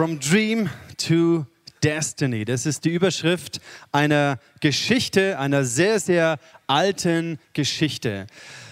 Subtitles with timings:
[0.00, 1.44] From Dream to
[1.82, 2.46] Destiny.
[2.46, 3.60] Das ist die Überschrift
[3.92, 8.26] einer Geschichte, einer sehr, sehr alten Geschichte.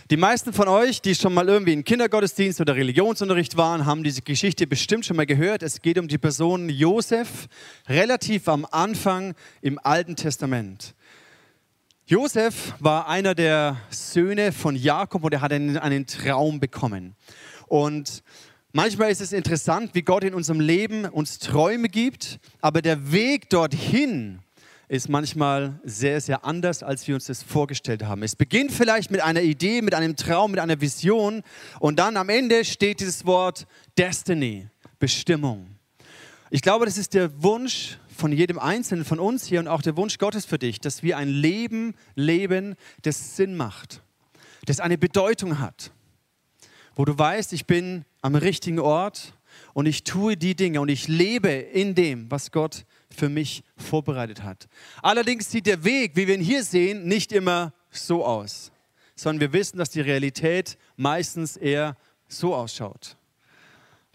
[0.08, 4.22] Die meisten von euch, die schon mal irgendwie in Kindergottesdienst oder Religionsunterricht waren, haben diese
[4.22, 5.62] Geschichte bestimmt schon mal gehört.
[5.62, 7.48] Es geht um die Person Josef,
[7.90, 10.94] relativ am Anfang im Alten Testament.
[12.06, 17.16] Josef war einer der Söhne von Jakob und er hat einen, einen Traum bekommen.
[17.66, 18.22] Und
[18.72, 23.48] Manchmal ist es interessant, wie Gott in unserem Leben uns Träume gibt, aber der Weg
[23.48, 24.40] dorthin
[24.88, 28.22] ist manchmal sehr, sehr anders, als wir uns das vorgestellt haben.
[28.22, 31.42] Es beginnt vielleicht mit einer Idee, mit einem Traum, mit einer Vision
[31.80, 35.68] und dann am Ende steht dieses Wort Destiny, Bestimmung.
[36.50, 39.96] Ich glaube, das ist der Wunsch von jedem Einzelnen von uns hier und auch der
[39.96, 44.02] Wunsch Gottes für dich, dass wir ein Leben leben, das Sinn macht,
[44.66, 45.90] das eine Bedeutung hat
[46.98, 49.34] wo du weißt, ich bin am richtigen Ort
[49.74, 54.42] und ich tue die Dinge und ich lebe in dem, was Gott für mich vorbereitet
[54.42, 54.68] hat.
[55.02, 58.70] Allerdings sieht der Weg, wie wir ihn hier sehen, nicht immer so aus,
[59.14, 61.96] sondern wir wissen, dass die Realität meistens eher
[62.28, 63.16] so ausschaut.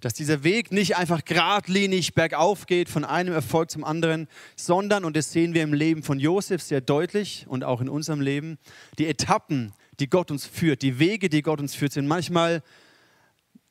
[0.01, 5.15] Dass dieser Weg nicht einfach geradlinig bergauf geht von einem Erfolg zum anderen, sondern, und
[5.15, 8.57] das sehen wir im Leben von Josef sehr deutlich und auch in unserem Leben,
[8.99, 12.61] die Etappen, die Gott uns führt, die Wege, die Gott uns führt, sind manchmal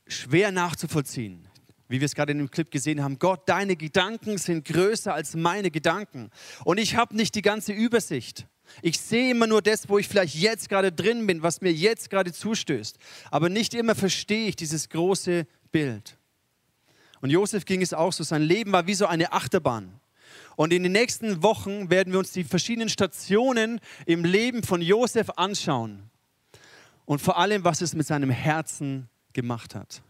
[0.06, 1.48] schwer nachzuvollziehen.
[1.89, 5.34] Wie wir es gerade in dem Clip gesehen haben, Gott, deine Gedanken sind größer als
[5.34, 6.31] meine Gedanken.
[6.64, 8.47] Und ich habe nicht die ganze Übersicht.
[8.80, 12.08] Ich sehe immer nur das, wo ich vielleicht jetzt gerade drin bin, was mir jetzt
[12.08, 12.97] gerade zustößt.
[13.30, 16.17] Aber nicht immer verstehe ich dieses große Bild.
[17.20, 18.25] Und Josef ging es auch so.
[18.25, 20.00] Sein Leben war wie so eine Achterbahn.
[20.56, 25.30] Und in den nächsten Wochen werden wir uns die verschiedenen Stationen im Leben von Josef
[25.36, 26.11] anschauen
[27.05, 30.03] und vor allem, was es mit seinem Herzen gemacht hat.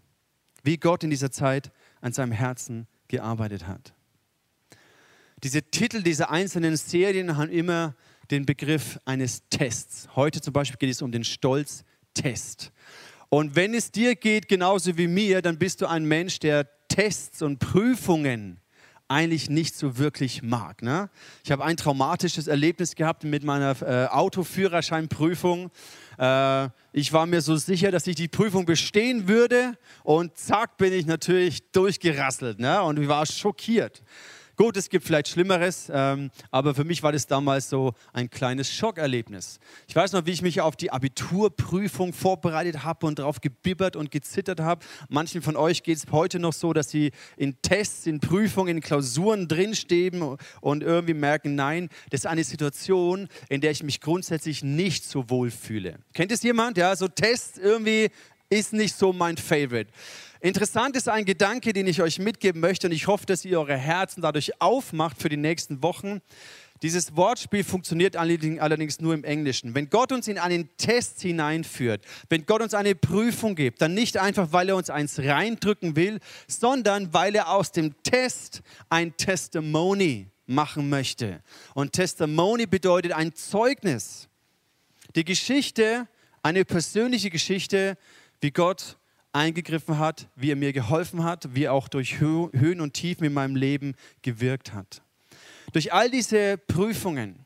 [0.62, 3.92] Wie Gott in dieser Zeit an seinem Herzen gearbeitet hat.
[5.42, 7.94] Diese Titel dieser einzelnen Serien haben immer
[8.30, 10.08] den Begriff eines Tests.
[10.14, 12.72] Heute zum Beispiel geht es um den Stolztest.
[13.28, 17.42] Und wenn es dir geht genauso wie mir, dann bist du ein Mensch, der Tests
[17.42, 18.60] und Prüfungen
[19.08, 20.82] eigentlich nicht so wirklich mag.
[20.82, 21.10] Ne?
[21.44, 25.70] Ich habe ein traumatisches Erlebnis gehabt mit meiner äh, Autoführerscheinprüfung.
[26.18, 30.92] Äh, ich war mir so sicher, dass ich die Prüfung bestehen würde und zack bin
[30.92, 32.82] ich natürlich durchgerasselt ne?
[32.82, 34.02] und ich war schockiert.
[34.62, 38.72] Gut, es gibt vielleicht Schlimmeres, ähm, aber für mich war das damals so ein kleines
[38.72, 39.58] Schockerlebnis.
[39.88, 44.12] Ich weiß noch, wie ich mich auf die Abiturprüfung vorbereitet habe und darauf gebibbert und
[44.12, 44.86] gezittert habe.
[45.08, 48.80] Manchen von euch geht es heute noch so, dass sie in Tests, in Prüfungen, in
[48.80, 54.62] Klausuren drinstehen und irgendwie merken, nein, das ist eine Situation, in der ich mich grundsätzlich
[54.62, 55.98] nicht so wohl fühle.
[56.14, 56.78] Kennt es jemand?
[56.78, 58.10] Ja, so Tests irgendwie
[58.48, 59.90] ist nicht so mein Favorite.
[60.42, 63.76] Interessant ist ein Gedanke, den ich euch mitgeben möchte und ich hoffe, dass ihr eure
[63.76, 66.20] Herzen dadurch aufmacht für die nächsten Wochen.
[66.82, 69.76] Dieses Wortspiel funktioniert allerdings nur im Englischen.
[69.76, 74.16] Wenn Gott uns in einen Test hineinführt, wenn Gott uns eine Prüfung gibt, dann nicht
[74.16, 80.26] einfach, weil er uns eins reindrücken will, sondern weil er aus dem Test ein Testimony
[80.46, 81.40] machen möchte.
[81.74, 84.28] Und Testimony bedeutet ein Zeugnis.
[85.14, 86.08] Die Geschichte,
[86.42, 87.96] eine persönliche Geschichte,
[88.40, 88.96] wie Gott
[89.32, 93.32] eingegriffen hat, wie er mir geholfen hat, wie er auch durch Höhen und Tiefen in
[93.32, 95.02] meinem Leben gewirkt hat.
[95.72, 97.41] Durch all diese Prüfungen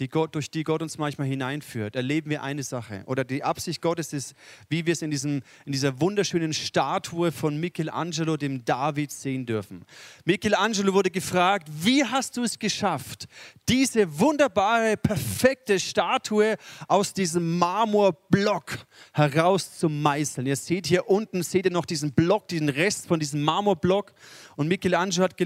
[0.00, 3.02] die Gott, durch die Gott uns manchmal hineinführt, erleben wir eine Sache.
[3.06, 4.34] Oder die Absicht Gottes ist,
[4.70, 9.84] wie wir es in, diesem, in dieser wunderschönen Statue von Michelangelo, dem David, sehen dürfen.
[10.24, 13.28] Michelangelo wurde gefragt, wie hast du es geschafft,
[13.68, 16.56] diese wunderbare, perfekte Statue
[16.88, 18.78] aus diesem Marmorblock
[19.12, 20.46] heraus zu meißeln.
[20.46, 24.14] Ihr seht hier unten, seht ihr noch diesen Block, diesen Rest von diesem Marmorblock.
[24.56, 25.36] Und Michelangelo hat,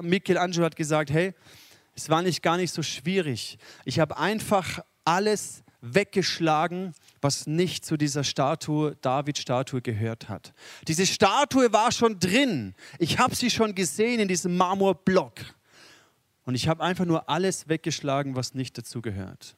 [0.00, 1.34] Michelangelo hat gesagt, hey,
[1.94, 3.58] es war nicht gar nicht so schwierig.
[3.84, 10.52] Ich habe einfach alles weggeschlagen, was nicht zu dieser Statue, David-Statue gehört hat.
[10.88, 12.74] Diese Statue war schon drin.
[12.98, 15.40] Ich habe sie schon gesehen in diesem Marmorblock.
[16.44, 19.56] Und ich habe einfach nur alles weggeschlagen, was nicht dazu gehört.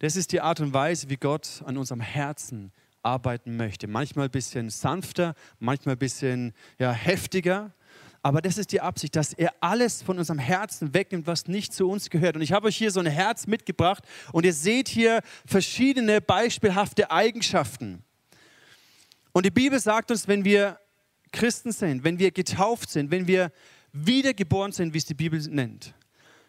[0.00, 2.72] Das ist die Art und Weise, wie Gott an unserem Herzen
[3.02, 3.86] arbeiten möchte.
[3.86, 7.72] Manchmal ein bisschen sanfter, manchmal ein bisschen ja, heftiger.
[8.22, 11.88] Aber das ist die Absicht, dass er alles von unserem Herzen wegnimmt, was nicht zu
[11.88, 12.36] uns gehört.
[12.36, 17.10] Und ich habe euch hier so ein Herz mitgebracht und ihr seht hier verschiedene beispielhafte
[17.10, 18.04] Eigenschaften.
[19.32, 20.78] Und die Bibel sagt uns, wenn wir
[21.32, 23.52] Christen sind, wenn wir getauft sind, wenn wir
[23.92, 25.94] wiedergeboren sind, wie es die Bibel nennt,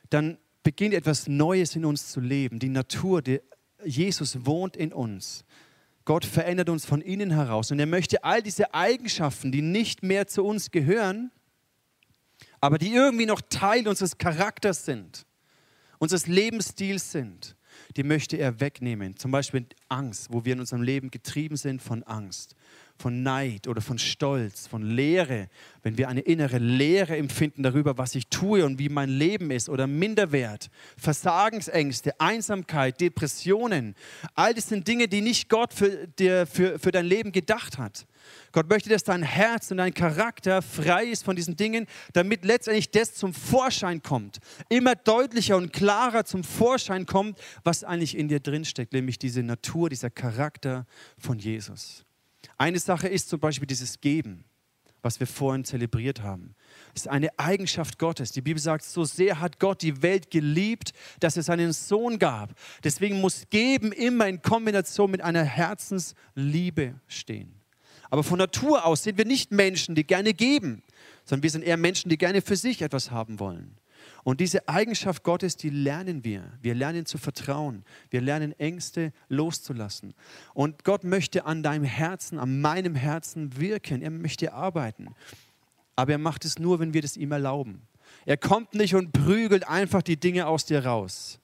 [0.10, 2.60] dann beginnt etwas Neues in uns zu leben.
[2.60, 3.40] Die Natur, die
[3.84, 5.46] Jesus wohnt in uns.
[6.06, 10.28] Gott verändert uns von innen heraus und er möchte all diese Eigenschaften, die nicht mehr
[10.28, 11.32] zu uns gehören,
[12.62, 15.25] aber die irgendwie noch Teil unseres Charakters sind,
[15.98, 17.56] unseres Lebensstils sind,
[17.98, 19.18] die möchte er wegnehmen.
[19.18, 22.56] Zum Beispiel Angst, wo wir in unserem Leben getrieben sind von Angst
[23.01, 25.50] von Neid oder von Stolz, von Leere,
[25.81, 29.69] wenn wir eine innere Leere empfinden darüber, was ich tue und wie mein Leben ist
[29.69, 33.95] oder Minderwert, Versagensängste, Einsamkeit, Depressionen,
[34.36, 38.06] all das sind Dinge, die nicht Gott für, dir, für, für dein Leben gedacht hat.
[38.51, 42.92] Gott möchte, dass dein Herz und dein Charakter frei ist von diesen Dingen, damit letztendlich
[42.92, 44.38] das zum Vorschein kommt.
[44.69, 49.89] Immer deutlicher und klarer zum Vorschein kommt, was eigentlich in dir drinsteckt, nämlich diese Natur,
[49.89, 50.86] dieser Charakter
[51.18, 52.06] von Jesus.
[52.58, 54.46] Eine Sache ist zum Beispiel dieses Geben,
[55.02, 56.56] was wir vorhin zelebriert haben.
[56.94, 58.32] Es ist eine Eigenschaft Gottes.
[58.32, 62.54] Die Bibel sagt, so sehr hat Gott die Welt geliebt, dass es seinen Sohn gab.
[62.84, 67.62] Deswegen muss Geben immer in Kombination mit einer Herzensliebe stehen.
[68.10, 70.84] Aber von Natur aus sind wir nicht Menschen, die gerne geben,
[71.24, 73.78] sondern wir sind eher Menschen, die gerne für sich etwas haben wollen.
[74.24, 76.44] Und diese Eigenschaft Gottes, die lernen wir.
[76.62, 77.84] Wir lernen zu vertrauen.
[78.10, 80.14] Wir lernen Ängste loszulassen.
[80.54, 84.02] Und Gott möchte an deinem Herzen, an meinem Herzen wirken.
[84.02, 85.16] Er möchte arbeiten.
[85.96, 87.82] Aber er macht es nur, wenn wir das ihm erlauben.
[88.26, 91.40] Er kommt nicht und prügelt einfach die Dinge aus dir raus,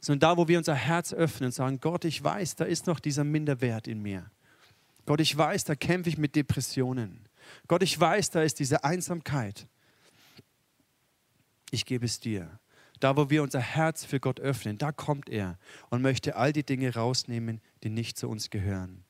[0.00, 3.00] sondern da, wo wir unser Herz öffnen und sagen, Gott, ich weiß, da ist noch
[3.00, 4.30] dieser Minderwert in mir.
[5.06, 7.20] Gott, ich weiß, da kämpfe ich mit Depressionen.
[7.66, 9.66] Gott, ich weiß, da ist diese Einsamkeit
[11.70, 12.58] ich gebe es dir.
[13.00, 15.58] Da, wo wir unser Herz für Gott öffnen, da kommt er
[15.88, 19.04] und möchte all die Dinge rausnehmen, die nicht zu uns gehören.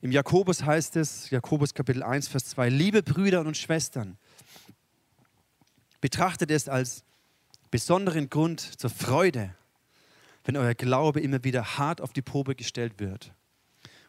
[0.00, 4.18] Im Jakobus heißt es, Jakobus Kapitel 1, Vers 2, liebe Brüder und Schwestern,
[6.00, 7.04] betrachtet es als
[7.70, 9.54] besonderen Grund zur Freude,
[10.44, 13.32] wenn euer Glaube immer wieder hart auf die Probe gestellt wird.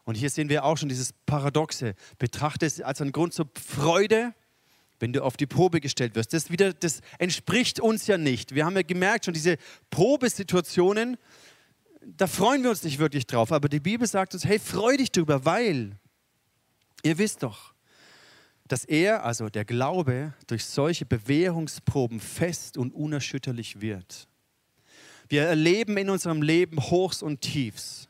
[0.04, 1.96] Und hier sehen wir auch schon dieses Paradoxe.
[2.18, 4.34] Betrachtet es als einen Grund zur Freude,
[5.00, 6.34] wenn du auf die Probe gestellt wirst.
[6.34, 8.56] Das, wieder, das entspricht uns ja nicht.
[8.56, 9.58] Wir haben ja gemerkt, schon diese
[9.90, 11.18] Probesituationen,
[12.02, 13.52] da freuen wir uns nicht wirklich drauf.
[13.52, 15.98] Aber die Bibel sagt uns, hey, freu dich drüber, weil
[17.04, 17.74] ihr wisst doch,
[18.68, 24.28] dass er, also der Glaube, durch solche Bewährungsproben fest und unerschütterlich wird.
[25.30, 28.08] Wir erleben in unserem Leben Hochs und Tiefs.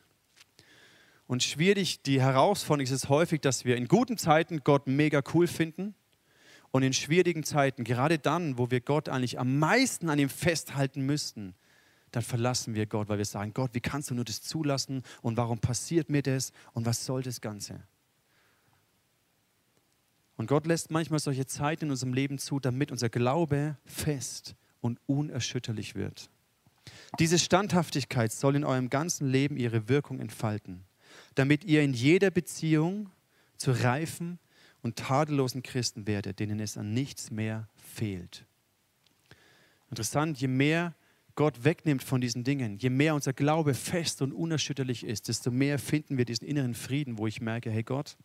[1.26, 5.46] Und schwierig, die Herausforderung ist es häufig, dass wir in guten Zeiten Gott mega cool
[5.46, 5.94] finden
[6.70, 11.04] und in schwierigen Zeiten, gerade dann, wo wir Gott eigentlich am meisten an ihm festhalten
[11.06, 11.54] müssten,
[12.12, 15.36] dann verlassen wir Gott, weil wir sagen, Gott, wie kannst du nur das zulassen und
[15.36, 17.82] warum passiert mir das und was soll das Ganze?
[20.36, 25.00] Und Gott lässt manchmal solche Zeiten in unserem Leben zu, damit unser Glaube fest und
[25.06, 26.30] unerschütterlich wird.
[27.18, 30.84] Diese Standhaftigkeit soll in eurem ganzen Leben ihre Wirkung entfalten,
[31.34, 33.10] damit ihr in jeder Beziehung
[33.56, 34.38] zu reifen
[34.88, 38.46] und tadellosen Christen werdet, denen es an nichts mehr fehlt.
[39.90, 40.94] Interessant, je mehr
[41.34, 45.78] Gott wegnimmt von diesen Dingen, je mehr unser Glaube fest und unerschütterlich ist, desto mehr
[45.78, 48.16] finden wir diesen inneren Frieden, wo ich merke, hey Gott,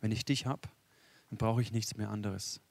[0.00, 0.62] wenn ich dich habe,
[1.28, 2.62] dann brauche ich nichts mehr anderes.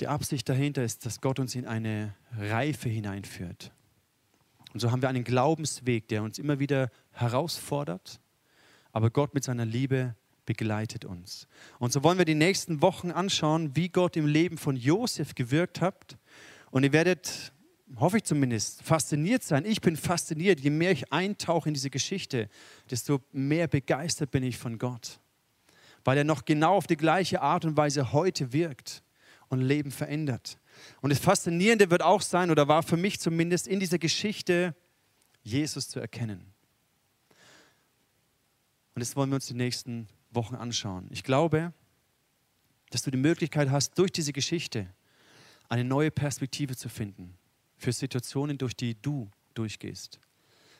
[0.00, 3.70] Die Absicht dahinter ist, dass Gott uns in eine Reife hineinführt.
[4.74, 8.20] Und so haben wir einen Glaubensweg, der uns immer wieder herausfordert,
[8.92, 11.46] aber Gott mit seiner Liebe begleitet uns.
[11.78, 15.80] Und so wollen wir die nächsten Wochen anschauen, wie Gott im Leben von Josef gewirkt
[15.80, 16.16] hat.
[16.70, 17.52] Und ihr werdet,
[17.96, 19.64] hoffe ich zumindest, fasziniert sein.
[19.64, 20.60] Ich bin fasziniert.
[20.60, 22.48] Je mehr ich eintauche in diese Geschichte,
[22.90, 25.20] desto mehr begeistert bin ich von Gott.
[26.04, 29.02] Weil er noch genau auf die gleiche Art und Weise heute wirkt
[29.48, 30.58] und Leben verändert.
[31.00, 34.74] Und das Faszinierende wird auch sein, oder war für mich zumindest, in dieser Geschichte
[35.42, 36.51] Jesus zu erkennen.
[38.94, 41.08] Und das wollen wir uns die nächsten Wochen anschauen.
[41.10, 41.72] Ich glaube,
[42.90, 44.86] dass du die Möglichkeit hast, durch diese Geschichte
[45.68, 47.34] eine neue Perspektive zu finden
[47.78, 50.20] für Situationen, durch die du durchgehst.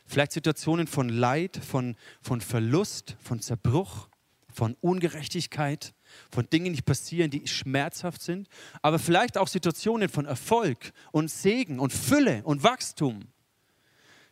[0.05, 4.09] Vielleicht Situationen von Leid, von, von Verlust, von Zerbruch,
[4.53, 5.95] von Ungerechtigkeit,
[6.31, 8.49] von Dingen, die passieren, die schmerzhaft sind,
[8.83, 13.21] aber vielleicht auch Situationen von Erfolg und Segen und Fülle und Wachstum,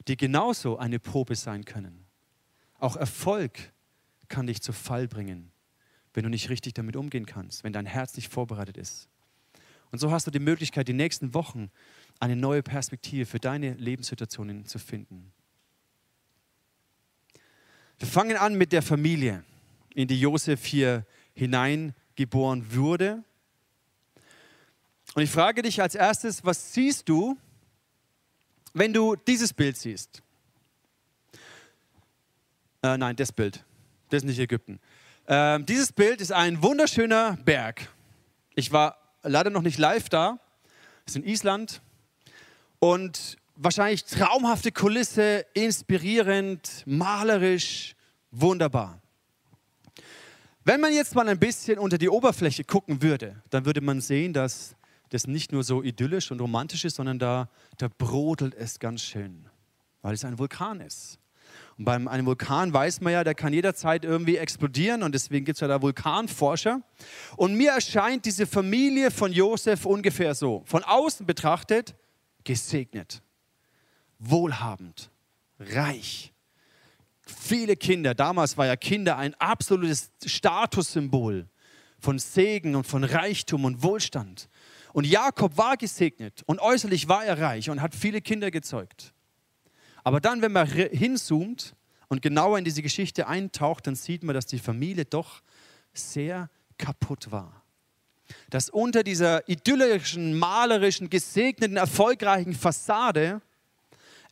[0.07, 2.10] die genauso eine Probe sein können.
[2.81, 3.73] Auch Erfolg
[4.29, 5.53] kann dich zu Fall bringen,
[6.15, 9.09] wenn du nicht richtig damit umgehen kannst, wenn dein Herz nicht vorbereitet ist.
[9.91, 11.71] Und so hast du die Möglichkeit, die nächsten Wochen
[12.21, 15.33] eine neue Perspektive für deine Lebenssituationen zu finden.
[17.99, 19.45] Wir fangen an mit der Familie,
[19.95, 23.23] in die Josef hier hineingeboren wurde.
[25.15, 27.37] Und ich frage dich als erstes, was siehst du,
[28.73, 30.23] wenn du dieses Bild siehst?
[32.83, 33.65] Äh, nein, das Bild.
[34.09, 34.81] Das ist nicht Ägypten.
[35.29, 37.89] Ähm, dieses Bild ist ein wunderschöner Berg.
[38.55, 40.39] Ich war leider noch nicht live da.
[41.07, 41.83] Es ist in Island.
[42.79, 47.95] Und wahrscheinlich traumhafte Kulisse, inspirierend, malerisch,
[48.31, 49.01] wunderbar.
[50.65, 54.33] Wenn man jetzt mal ein bisschen unter die Oberfläche gucken würde, dann würde man sehen,
[54.33, 54.77] dass
[55.11, 59.47] das nicht nur so idyllisch und romantisch ist, sondern da, da brodelt es ganz schön,
[60.03, 61.19] weil es ein Vulkan ist.
[61.81, 65.57] Und bei einem Vulkan weiß man ja, der kann jederzeit irgendwie explodieren und deswegen gibt
[65.57, 66.83] es ja da Vulkanforscher.
[67.39, 71.95] Und mir erscheint diese Familie von Josef ungefähr so, von außen betrachtet,
[72.45, 73.23] gesegnet,
[74.19, 75.11] wohlhabend,
[75.59, 76.35] reich,
[77.23, 78.15] viele Kinder.
[78.15, 81.49] Damals war ja Kinder ein absolutes Statussymbol
[81.99, 84.51] von Segen und von Reichtum und Wohlstand.
[84.93, 89.15] Und Jakob war gesegnet und äußerlich war er reich und hat viele Kinder gezeugt.
[90.05, 91.75] Aber dann, wenn man hinzoomt
[92.09, 95.43] und genauer in diese Geschichte eintaucht, dann sieht man, dass die Familie doch
[95.93, 97.63] sehr kaputt war.
[98.49, 103.41] Dass unter dieser idyllischen, malerischen, gesegneten, erfolgreichen Fassade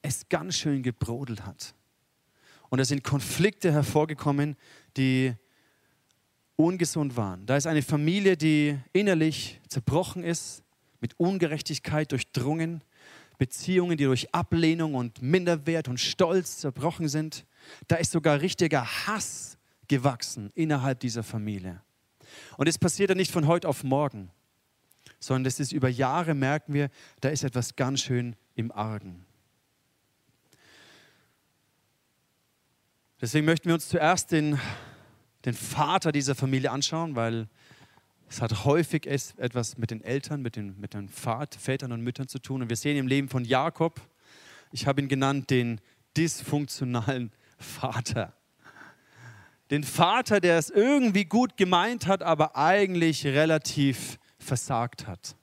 [0.02, 1.74] es ganz schön gebrodelt hat.
[2.68, 4.56] Und da sind Konflikte hervorgekommen,
[4.96, 5.34] die
[6.56, 7.46] ungesund waren.
[7.46, 10.62] Da ist eine Familie, die innerlich zerbrochen ist,
[11.00, 12.82] mit Ungerechtigkeit durchdrungen,
[13.38, 17.46] Beziehungen, die durch Ablehnung und Minderwert und Stolz zerbrochen sind.
[17.86, 21.80] Da ist sogar richtiger Hass gewachsen innerhalb dieser Familie.
[22.56, 24.30] Und es passiert ja nicht von heute auf morgen,
[25.18, 26.90] sondern das ist über Jahre, merken wir,
[27.20, 29.24] da ist etwas ganz schön im Argen.
[33.20, 34.60] Deswegen möchten wir uns zuerst den,
[35.44, 37.48] den Vater dieser Familie anschauen, weil
[38.28, 42.38] es hat häufig etwas mit den Eltern, mit den, mit den Vätern und Müttern zu
[42.38, 42.62] tun.
[42.62, 44.00] Und wir sehen im Leben von Jakob,
[44.70, 45.80] ich habe ihn genannt, den
[46.16, 48.34] dysfunktionalen Vater.
[49.70, 55.36] Den Vater, der es irgendwie gut gemeint hat, aber eigentlich relativ versagt hat.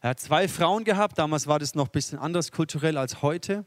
[0.00, 3.64] Er hat zwei Frauen gehabt, damals war das noch ein bisschen anders kulturell als heute.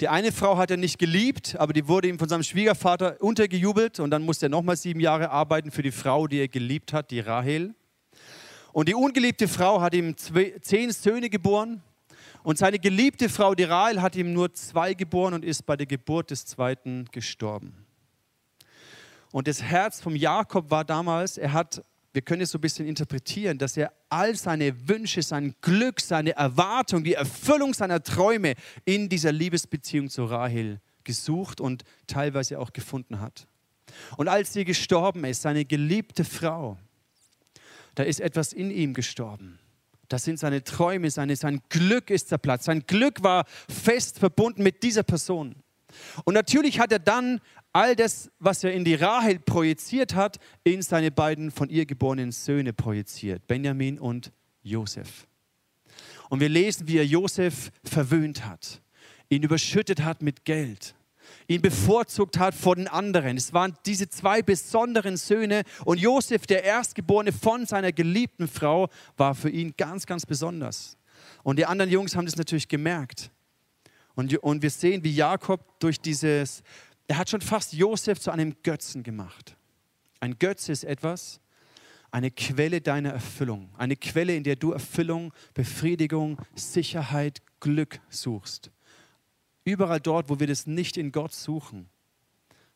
[0.00, 3.98] Die eine Frau hat er nicht geliebt, aber die wurde ihm von seinem Schwiegervater untergejubelt
[3.98, 7.10] und dann musste er nochmal sieben Jahre arbeiten für die Frau, die er geliebt hat,
[7.10, 7.74] die Rahel.
[8.72, 11.82] Und die ungeliebte Frau hat ihm zehn Söhne geboren
[12.44, 15.86] und seine geliebte Frau, die Rahel, hat ihm nur zwei geboren und ist bei der
[15.86, 17.74] Geburt des zweiten gestorben.
[19.32, 22.86] Und das Herz vom Jakob war damals, er hat wir können es so ein bisschen
[22.86, 29.08] interpretieren, dass er all seine Wünsche, sein Glück, seine Erwartung, die Erfüllung seiner Träume in
[29.08, 33.46] dieser Liebesbeziehung zu Rahel gesucht und teilweise auch gefunden hat.
[34.16, 36.78] Und als sie gestorben ist, seine geliebte Frau,
[37.94, 39.58] da ist etwas in ihm gestorben.
[40.08, 42.64] Das sind seine Träume, seine, sein Glück ist zerplatzt.
[42.64, 45.56] Sein Glück war fest verbunden mit dieser Person.
[46.24, 47.40] Und natürlich hat er dann
[47.72, 52.32] all das, was er in die Rahel projiziert hat, in seine beiden von ihr geborenen
[52.32, 55.26] Söhne projiziert, Benjamin und Josef.
[56.28, 58.82] Und wir lesen, wie er Josef verwöhnt hat,
[59.28, 60.94] ihn überschüttet hat mit Geld,
[61.46, 63.36] ihn bevorzugt hat vor den anderen.
[63.36, 69.34] Es waren diese zwei besonderen Söhne und Josef, der Erstgeborene von seiner geliebten Frau, war
[69.34, 70.96] für ihn ganz, ganz besonders.
[71.42, 73.30] Und die anderen Jungs haben das natürlich gemerkt.
[74.18, 76.64] Und, und wir sehen, wie Jakob durch dieses,
[77.06, 79.56] er hat schon fast Josef zu einem Götzen gemacht.
[80.18, 81.38] Ein Götze ist etwas,
[82.10, 88.72] eine Quelle deiner Erfüllung, eine Quelle, in der du Erfüllung, Befriedigung, Sicherheit, Glück suchst.
[89.62, 91.88] Überall dort, wo wir das nicht in Gott suchen,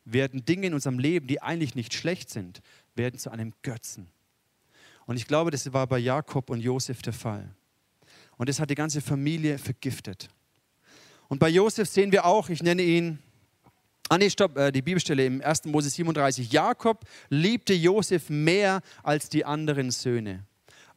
[0.04, 2.60] werden Dinge in unserem Leben, die eigentlich nicht schlecht sind,
[2.94, 4.06] werden zu einem Götzen.
[5.06, 7.52] Und ich glaube, das war bei Jakob und Josef der Fall.
[8.36, 10.28] Und das hat die ganze Familie vergiftet.
[11.32, 13.18] Und bei Josef sehen wir auch, ich nenne ihn,
[14.10, 15.64] ah nee, stopp, äh, die Bibelstelle im 1.
[15.64, 16.52] Mose 37.
[16.52, 20.44] Jakob liebte Josef mehr als die anderen Söhne,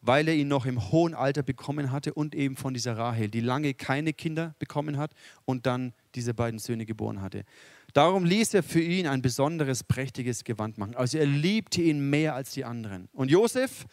[0.02, 3.40] weil er ihn noch im hohen Alter bekommen hatte und eben von dieser Rahel, die
[3.40, 5.12] lange keine Kinder bekommen hat
[5.46, 7.46] und dann diese beiden Söhne geboren hatte.
[7.94, 10.96] Darum ließ er für ihn ein besonderes, prächtiges Gewand machen.
[10.96, 13.08] Also er liebte ihn mehr als die anderen.
[13.14, 13.86] Und Josef,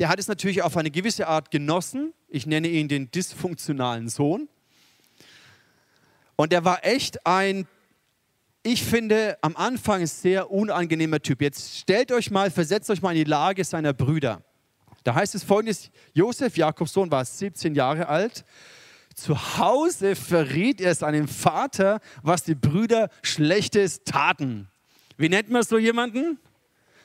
[0.00, 2.14] der hat es natürlich auf eine gewisse Art genossen.
[2.26, 4.48] Ich nenne ihn den dysfunktionalen Sohn.
[6.40, 7.66] Und er war echt ein,
[8.62, 11.42] ich finde, am Anfang sehr unangenehmer Typ.
[11.42, 14.40] Jetzt stellt euch mal, versetzt euch mal in die Lage seiner Brüder.
[15.02, 18.44] Da heißt es folgendes: Josef, Jakobs Sohn, war 17 Jahre alt.
[19.16, 24.68] Zu Hause verriet er seinem Vater, was die Brüder Schlechtes taten.
[25.16, 26.38] Wie nennt man so jemanden?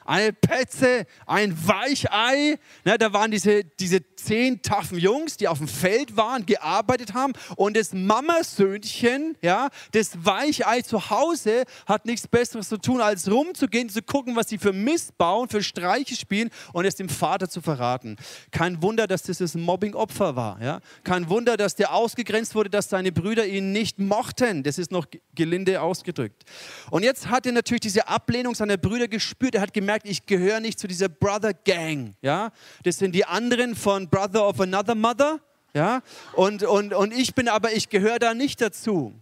[0.05, 2.57] Eine Petze, ein Weichei.
[2.85, 7.33] Ne, da waren diese, diese zehn taffen Jungs, die auf dem Feld waren, gearbeitet haben.
[7.55, 13.89] Und das Mamasöhnchen, ja, das Weichei zu Hause, hat nichts Besseres zu tun, als rumzugehen,
[13.89, 17.61] zu gucken, was sie für Mist bauen, für Streiche spielen und es dem Vater zu
[17.61, 18.17] verraten.
[18.51, 20.61] Kein Wunder, dass das das Mobbing-Opfer war.
[20.61, 20.79] Ja?
[21.03, 24.63] Kein Wunder, dass der ausgegrenzt wurde, dass seine Brüder ihn nicht mochten.
[24.63, 25.05] Das ist noch
[25.35, 26.43] gelinde ausgedrückt.
[26.91, 29.55] Und jetzt hat er natürlich diese Ablehnung seiner Brüder gespürt.
[29.55, 32.15] Er hat gemerkt, ich gehöre nicht zu dieser Brother Gang.
[32.21, 32.51] Ja?
[32.83, 35.39] Das sind die anderen von Brother of Another Mother.
[35.73, 36.01] Ja?
[36.33, 39.13] Und, und, und ich bin aber, ich gehöre da nicht dazu.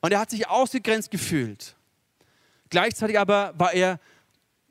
[0.00, 1.74] Und er hat sich ausgegrenzt gefühlt.
[2.70, 3.98] Gleichzeitig aber war er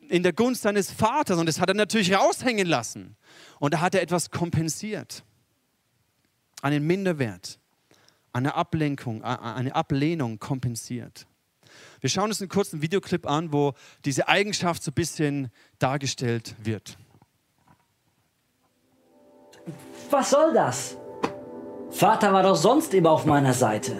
[0.10, 3.16] in der Gunst seines Vaters und das hat er natürlich raushängen lassen.
[3.60, 5.24] Und da hat er etwas kompensiert.
[6.62, 7.60] Einen Minderwert,
[8.34, 11.28] eine Ablenkung, eine Ablehnung kompensiert.
[12.00, 13.74] Wir schauen uns einen kurzen Videoclip an, wo
[14.06, 16.98] diese Eigenschaft so ein bisschen dargestellt wird.
[20.10, 20.98] Was soll das?
[21.90, 23.94] Vater war doch sonst immer auf meiner Seite.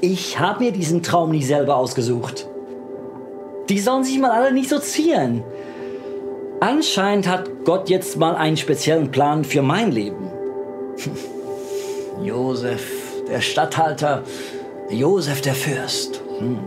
[0.00, 2.48] Ich habe mir diesen Traum nie selber ausgesucht.
[3.68, 5.44] Die sollen sich mal alle nicht so zieren.
[6.60, 10.30] Anscheinend hat Gott jetzt mal einen speziellen Plan für mein Leben.
[12.22, 12.82] Josef,
[13.28, 14.22] der Statthalter,
[14.90, 16.20] Josef, der Fürst.
[16.38, 16.58] Hm.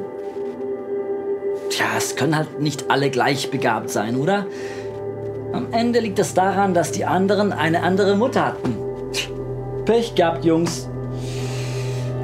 [1.69, 4.45] Tja, es können halt nicht alle gleich begabt sein, oder?
[5.53, 8.75] Am Ende liegt es daran, dass die anderen eine andere Mutter hatten.
[9.85, 10.89] Pech gehabt, Jungs.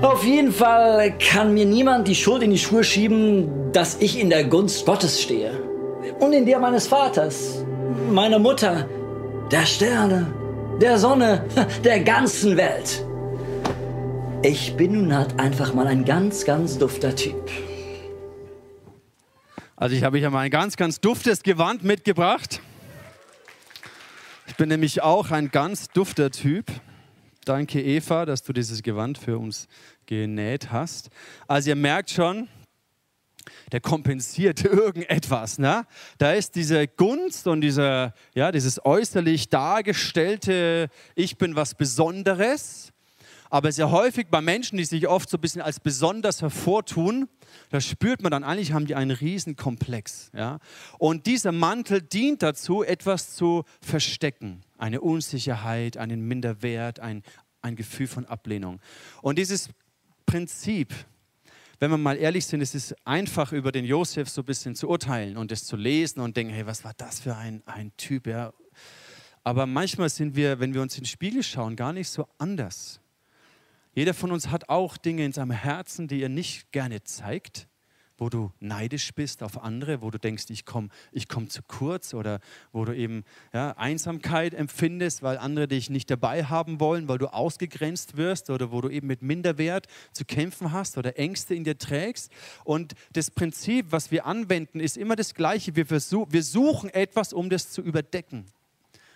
[0.01, 4.29] Auf jeden Fall kann mir niemand die Schuld in die Schuhe schieben, dass ich in
[4.29, 5.51] der Gunst Gottes stehe.
[6.19, 7.63] Und in der meines Vaters,
[8.09, 8.87] meiner Mutter,
[9.51, 10.27] der Sterne,
[10.81, 11.45] der Sonne,
[11.83, 13.05] der ganzen Welt.
[14.41, 17.49] Ich bin nun halt einfach mal ein ganz, ganz dufter Typ.
[19.81, 22.61] Also ich habe hier mal ein ganz, ganz duftes Gewand mitgebracht.
[24.45, 26.67] Ich bin nämlich auch ein ganz dufter Typ.
[27.45, 29.67] Danke, Eva, dass du dieses Gewand für uns
[30.05, 31.09] genäht hast.
[31.47, 32.47] Also ihr merkt schon,
[33.71, 35.57] der kompensiert irgendetwas.
[35.57, 35.87] Ne?
[36.19, 42.90] Da ist diese Gunst und dieser, ja, dieses äußerlich dargestellte, ich bin was Besonderes.
[43.51, 47.27] Aber sehr häufig bei Menschen, die sich oft so ein bisschen als besonders hervortun,
[47.69, 50.31] da spürt man dann eigentlich, haben die einen riesen Komplex.
[50.33, 50.59] Ja?
[50.97, 54.61] Und dieser Mantel dient dazu, etwas zu verstecken.
[54.77, 57.23] Eine Unsicherheit, einen Minderwert, ein,
[57.61, 58.79] ein Gefühl von Ablehnung.
[59.21, 59.69] Und dieses
[60.25, 60.93] Prinzip,
[61.79, 64.87] wenn wir mal ehrlich sind, es ist einfach über den Josef so ein bisschen zu
[64.87, 68.27] urteilen und es zu lesen und denken, hey, was war das für ein, ein Typ,
[68.27, 68.53] ja.
[69.43, 73.01] Aber manchmal sind wir, wenn wir uns in den Spiegel schauen, gar nicht so anders.
[73.93, 77.67] Jeder von uns hat auch Dinge in seinem Herzen, die er nicht gerne zeigt,
[78.21, 82.13] wo du neidisch bist auf andere, wo du denkst, ich komme ich komm zu kurz
[82.13, 82.39] oder
[82.71, 87.33] wo du eben ja, Einsamkeit empfindest, weil andere dich nicht dabei haben wollen, weil du
[87.33, 91.79] ausgegrenzt wirst oder wo du eben mit Minderwert zu kämpfen hast oder Ängste in dir
[91.79, 92.31] trägst.
[92.63, 95.75] Und das Prinzip, was wir anwenden, ist immer das gleiche.
[95.75, 98.45] Wir, versuch, wir suchen etwas, um das zu überdecken.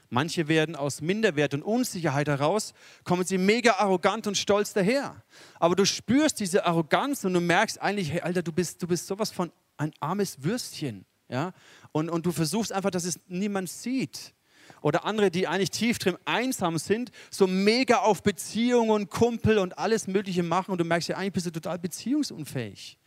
[0.10, 5.24] Manche werden aus Minderwert und Unsicherheit heraus, kommen sie mega arrogant und stolz daher.
[5.60, 9.08] Aber du spürst diese Arroganz und du merkst eigentlich, hey Alter, du bist, du bist
[9.08, 11.06] sowas von ein armes Würstchen.
[11.30, 11.54] Ja?
[11.92, 14.34] Und, und du versuchst einfach, dass es niemand sieht.
[14.82, 19.78] Oder andere, die eigentlich tief drin einsam sind, so mega auf Beziehungen und Kumpel und
[19.78, 22.98] alles Mögliche machen und du merkst ja, eigentlich bist du total beziehungsunfähig.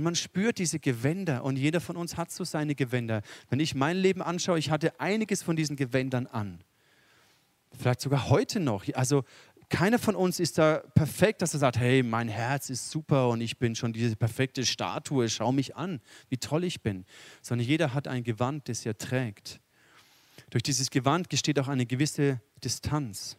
[0.00, 3.20] Und man spürt diese Gewänder und jeder von uns hat so seine Gewänder.
[3.50, 6.64] Wenn ich mein Leben anschaue, ich hatte einiges von diesen Gewändern an.
[7.78, 8.86] Vielleicht sogar heute noch.
[8.94, 9.24] Also
[9.68, 13.42] keiner von uns ist da perfekt, dass er sagt, hey, mein Herz ist super und
[13.42, 17.04] ich bin schon diese perfekte Statue, schau mich an, wie toll ich bin.
[17.42, 19.60] Sondern jeder hat ein Gewand, das er trägt.
[20.48, 23.36] Durch dieses Gewand gesteht auch eine gewisse Distanz.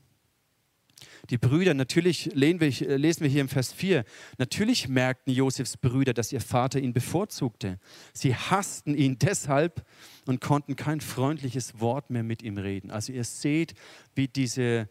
[1.29, 4.03] Die Brüder, natürlich lesen wir hier im Vers 4,
[4.37, 7.79] natürlich merkten Josefs Brüder, dass ihr Vater ihn bevorzugte.
[8.13, 9.85] Sie hassten ihn deshalb
[10.25, 12.91] und konnten kein freundliches Wort mehr mit ihm reden.
[12.91, 13.75] Also ihr seht,
[14.15, 14.89] wie diese,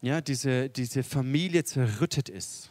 [0.00, 2.70] ja, diese, diese Familie zerrüttet ist.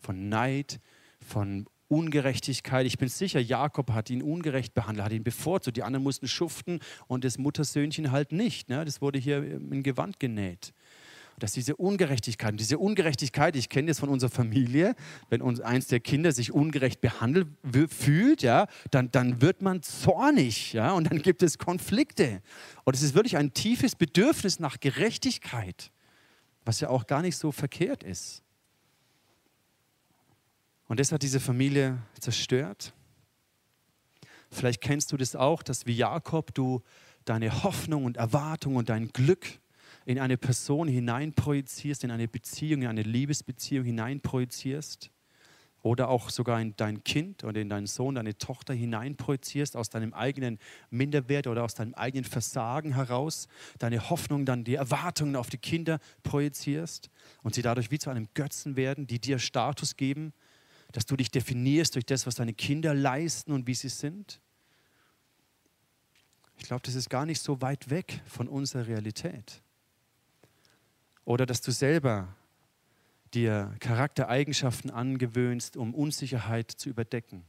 [0.00, 0.80] Von Neid,
[1.26, 2.86] von Ungerechtigkeit.
[2.86, 5.76] Ich bin sicher, Jakob hat ihn ungerecht behandelt, hat ihn bevorzugt.
[5.78, 8.68] Die anderen mussten schuften und das Muttersöhnchen halt nicht.
[8.68, 8.84] Ne?
[8.84, 10.74] Das wurde hier in Gewand genäht
[11.38, 14.94] dass diese Ungerechtigkeit, diese Ungerechtigkeit, ich kenne das von unserer Familie,
[15.28, 17.48] wenn uns eins der Kinder sich ungerecht behandelt
[17.90, 22.42] fühlt, ja, dann, dann wird man zornig, ja, und dann gibt es Konflikte.
[22.84, 25.90] Und es ist wirklich ein tiefes Bedürfnis nach Gerechtigkeit,
[26.64, 28.42] was ja auch gar nicht so verkehrt ist.
[30.88, 32.94] Und das hat diese Familie zerstört.
[34.50, 36.82] Vielleicht kennst du das auch, dass wie Jakob du
[37.26, 39.60] deine Hoffnung und Erwartung und dein Glück
[40.08, 45.10] in eine Person hineinprojizierst, in eine Beziehung, in eine Liebesbeziehung hineinprojizierst
[45.82, 50.14] oder auch sogar in dein Kind oder in deinen Sohn, deine Tochter hineinprojizierst, aus deinem
[50.14, 55.58] eigenen Minderwert oder aus deinem eigenen Versagen heraus, deine Hoffnung, dann die Erwartungen auf die
[55.58, 57.10] Kinder projizierst
[57.42, 60.32] und sie dadurch wie zu einem Götzen werden, die dir Status geben,
[60.90, 64.40] dass du dich definierst durch das, was deine Kinder leisten und wie sie sind.
[66.56, 69.62] Ich glaube, das ist gar nicht so weit weg von unserer Realität.
[71.28, 72.34] Oder dass du selber
[73.34, 77.44] dir Charaktereigenschaften angewöhnst, um Unsicherheit zu überdecken.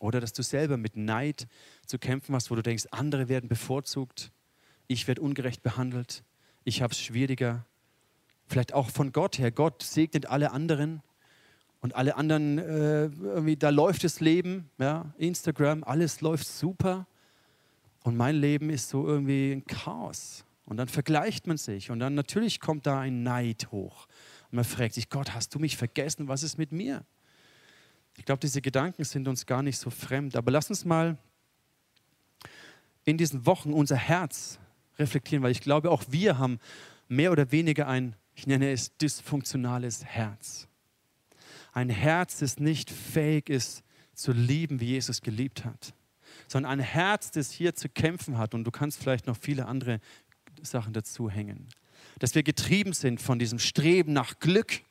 [0.00, 1.46] Oder dass du selber mit Neid
[1.84, 4.32] zu kämpfen hast, wo du denkst, andere werden bevorzugt,
[4.86, 6.24] ich werde ungerecht behandelt,
[6.64, 7.66] ich habe es schwieriger.
[8.46, 9.50] Vielleicht auch von Gott her.
[9.50, 11.02] Gott segnet alle anderen
[11.82, 17.06] und alle anderen, äh, irgendwie, da läuft das Leben, ja, Instagram, alles läuft super.
[18.02, 20.45] Und mein Leben ist so irgendwie ein Chaos.
[20.66, 24.06] Und dann vergleicht man sich und dann natürlich kommt da ein Neid hoch.
[24.50, 26.28] Und man fragt sich, Gott, hast du mich vergessen?
[26.28, 27.04] Was ist mit mir?
[28.16, 30.36] Ich glaube, diese Gedanken sind uns gar nicht so fremd.
[30.36, 31.16] Aber lass uns mal
[33.04, 34.58] in diesen Wochen unser Herz
[34.98, 36.58] reflektieren, weil ich glaube, auch wir haben
[37.08, 40.66] mehr oder weniger ein, ich nenne es dysfunktionales Herz.
[41.72, 45.94] Ein Herz, das nicht fähig ist zu lieben, wie Jesus geliebt hat,
[46.48, 48.54] sondern ein Herz, das hier zu kämpfen hat.
[48.54, 50.00] Und du kannst vielleicht noch viele andere
[50.66, 51.68] Sachen dazu hängen.
[52.18, 54.82] Dass wir getrieben sind von diesem Streben nach Glück,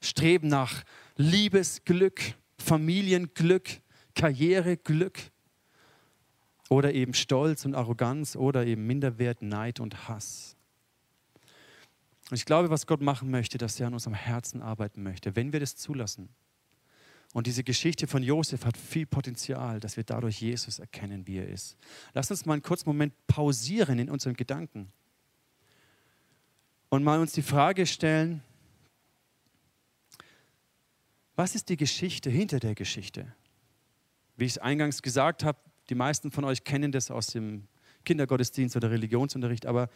[0.00, 0.84] Streben nach
[1.16, 2.20] Liebesglück,
[2.58, 3.68] Familienglück,
[4.14, 5.18] Karriereglück
[6.68, 10.56] oder eben Stolz und Arroganz oder eben Minderwert, Neid und Hass.
[12.30, 15.52] Und ich glaube, was Gott machen möchte, dass er an unserem Herzen arbeiten möchte, wenn
[15.52, 16.28] wir das zulassen.
[17.34, 21.48] Und diese Geschichte von Josef hat viel Potenzial, dass wir dadurch Jesus erkennen, wie er
[21.48, 21.76] ist.
[22.12, 24.92] Lass uns mal einen kurzen Moment pausieren in unseren Gedanken
[26.92, 28.42] und mal uns die Frage stellen,
[31.34, 33.34] was ist die Geschichte hinter der Geschichte?
[34.36, 37.66] Wie ich es eingangs gesagt habe, die meisten von euch kennen das aus dem
[38.04, 39.88] Kindergottesdienst oder Religionsunterricht, aber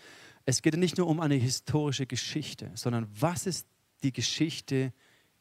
[0.46, 3.66] es geht nicht nur um eine historische Geschichte, sondern was ist
[4.02, 4.94] die Geschichte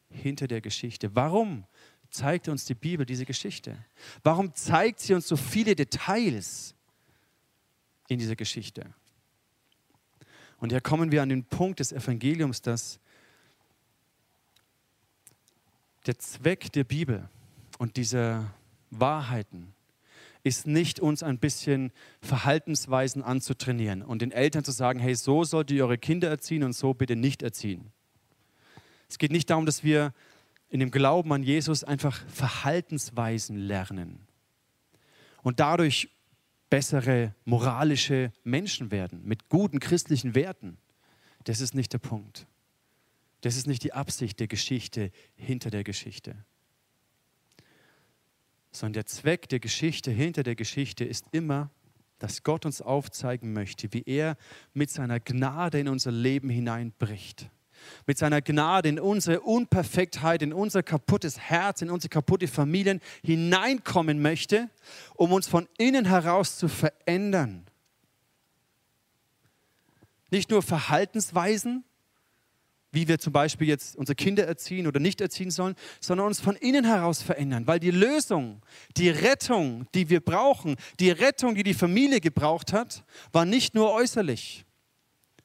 [0.09, 1.15] hinter der Geschichte?
[1.15, 1.63] Warum
[2.09, 3.77] zeigt uns die Bibel diese Geschichte?
[4.23, 6.75] Warum zeigt sie uns so viele Details
[8.09, 8.93] in dieser Geschichte?
[10.59, 12.99] Und hier kommen wir an den Punkt des Evangeliums, dass
[16.05, 17.29] der Zweck der Bibel
[17.77, 18.53] und dieser
[18.91, 19.73] Wahrheiten
[20.43, 21.91] ist nicht uns ein bisschen
[22.21, 26.73] Verhaltensweisen anzutrainieren und den Eltern zu sagen, hey, so sollt ihr eure Kinder erziehen und
[26.73, 27.91] so bitte nicht erziehen.
[29.09, 30.13] Es geht nicht darum, dass wir
[30.69, 34.19] in dem Glauben an Jesus einfach Verhaltensweisen lernen
[35.41, 36.09] und dadurch
[36.75, 40.77] bessere moralische Menschen werden, mit guten christlichen Werten.
[41.45, 42.47] Das ist nicht der Punkt.
[43.39, 46.35] Das ist nicht die Absicht der Geschichte hinter der Geschichte.
[48.73, 51.71] Sondern der Zweck der Geschichte hinter der Geschichte ist immer,
[52.19, 54.35] dass Gott uns aufzeigen möchte, wie er
[54.73, 57.49] mit seiner Gnade in unser Leben hineinbricht
[58.05, 64.21] mit seiner Gnade in unsere Unperfektheit, in unser kaputtes Herz, in unsere kaputte Familien hineinkommen
[64.21, 64.69] möchte,
[65.15, 67.65] um uns von innen heraus zu verändern.
[70.31, 71.83] Nicht nur Verhaltensweisen,
[72.95, 76.55] wie wir zum Beispiel jetzt unsere Kinder erziehen oder nicht erziehen sollen, sondern uns von
[76.55, 77.67] innen heraus verändern.
[77.67, 78.61] Weil die Lösung,
[78.97, 83.91] die Rettung, die wir brauchen, die Rettung, die die Familie gebraucht hat, war nicht nur
[83.91, 84.65] äußerlich.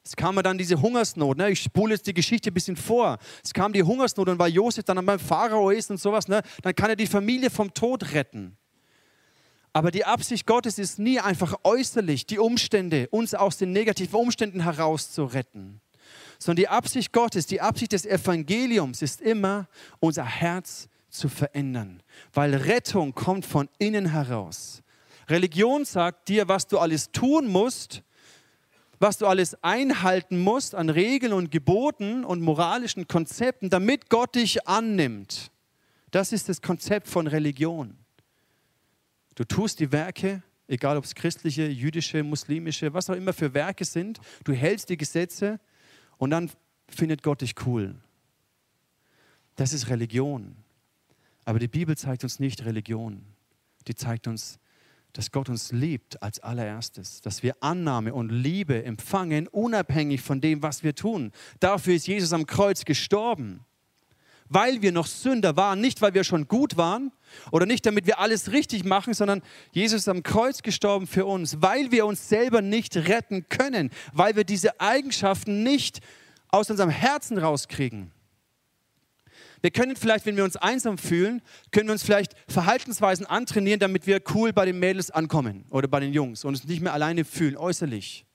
[0.03, 1.37] Es kam dann diese Hungersnot.
[1.37, 1.51] Ne?
[1.51, 3.17] Ich spule jetzt die Geschichte ein bisschen vor.
[3.43, 6.41] Es kam die Hungersnot und weil Josef dann beim Pharao ist und sowas, ne?
[6.63, 8.57] dann kann er die Familie vom Tod retten.
[9.73, 14.63] Aber die Absicht Gottes ist nie einfach äußerlich die Umstände, uns aus den negativen Umständen
[14.63, 15.79] heraus zu retten.
[16.39, 22.01] Sondern die Absicht Gottes, die Absicht des Evangeliums ist immer, unser Herz zu verändern.
[22.33, 24.81] Weil Rettung kommt von innen heraus.
[25.29, 28.03] Religion sagt dir, was du alles tun musst,
[29.01, 34.67] was du alles einhalten musst an Regeln und Geboten und moralischen Konzepten, damit Gott dich
[34.67, 35.51] annimmt.
[36.11, 37.97] Das ist das Konzept von Religion.
[39.33, 43.85] Du tust die Werke, egal ob es christliche, jüdische, muslimische, was auch immer für Werke
[43.85, 45.59] sind, du hältst die Gesetze
[46.17, 46.51] und dann
[46.87, 47.95] findet Gott dich cool.
[49.55, 50.55] Das ist Religion.
[51.43, 53.25] Aber die Bibel zeigt uns nicht Religion.
[53.87, 54.59] Die zeigt uns
[55.13, 60.63] dass Gott uns liebt als allererstes, dass wir Annahme und Liebe empfangen, unabhängig von dem,
[60.63, 61.31] was wir tun.
[61.59, 63.65] Dafür ist Jesus am Kreuz gestorben,
[64.47, 67.11] weil wir noch Sünder waren, nicht weil wir schon gut waren
[67.51, 71.61] oder nicht damit wir alles richtig machen, sondern Jesus ist am Kreuz gestorben für uns,
[71.61, 76.01] weil wir uns selber nicht retten können, weil wir diese Eigenschaften nicht
[76.49, 78.11] aus unserem Herzen rauskriegen.
[79.61, 84.07] Wir können vielleicht, wenn wir uns einsam fühlen, können wir uns vielleicht Verhaltensweisen antrainieren, damit
[84.07, 87.25] wir cool bei den Mädels ankommen oder bei den Jungs und uns nicht mehr alleine
[87.25, 88.25] fühlen, äußerlich.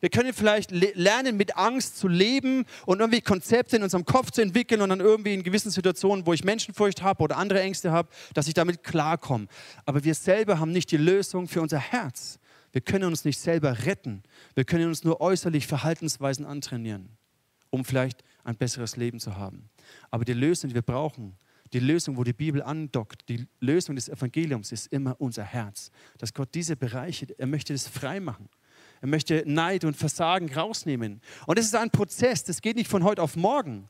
[0.00, 4.42] Wir können vielleicht lernen, mit Angst zu leben und irgendwie Konzepte in unserem Kopf zu
[4.42, 8.08] entwickeln und dann irgendwie in gewissen Situationen, wo ich Menschenfurcht habe oder andere Ängste habe,
[8.34, 9.46] dass ich damit klarkomme.
[9.86, 12.38] Aber wir selber haben nicht die Lösung für unser Herz.
[12.72, 14.22] Wir können uns nicht selber retten.
[14.54, 17.16] Wir können uns nur äußerlich Verhaltensweisen antrainieren,
[17.70, 19.68] um vielleicht ein besseres Leben zu haben.
[20.10, 21.36] Aber die Lösung, die wir brauchen,
[21.72, 25.90] die Lösung, wo die Bibel andockt, die Lösung des Evangeliums ist immer unser Herz.
[26.18, 28.48] Dass Gott diese Bereiche, er möchte das frei machen.
[29.00, 31.20] Er möchte Neid und Versagen rausnehmen.
[31.46, 33.88] Und es ist ein Prozess, das geht nicht von heute auf morgen.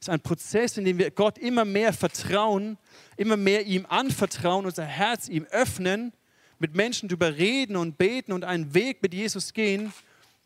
[0.00, 2.78] Es ist ein Prozess, in dem wir Gott immer mehr vertrauen,
[3.16, 6.12] immer mehr ihm anvertrauen, unser Herz ihm öffnen,
[6.60, 9.92] mit Menschen darüber reden und beten und einen Weg mit Jesus gehen,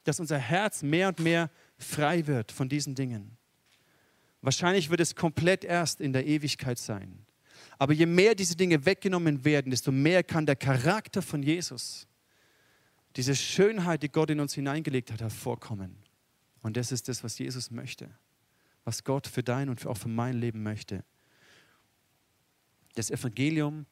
[0.05, 3.37] dass unser Herz mehr und mehr frei wird von diesen Dingen.
[4.43, 7.25] Wahrscheinlich wird es komplett erst in der Ewigkeit sein.
[7.79, 12.07] Aber je mehr diese Dinge weggenommen werden, desto mehr kann der Charakter von Jesus,
[13.17, 15.97] diese Schönheit, die Gott in uns hineingelegt hat, hervorkommen.
[16.63, 18.11] Und das ist das, was Jesus möchte,
[18.85, 21.05] was Gott für dein und auch für mein Leben möchte.
[22.95, 23.87] Das Evangelium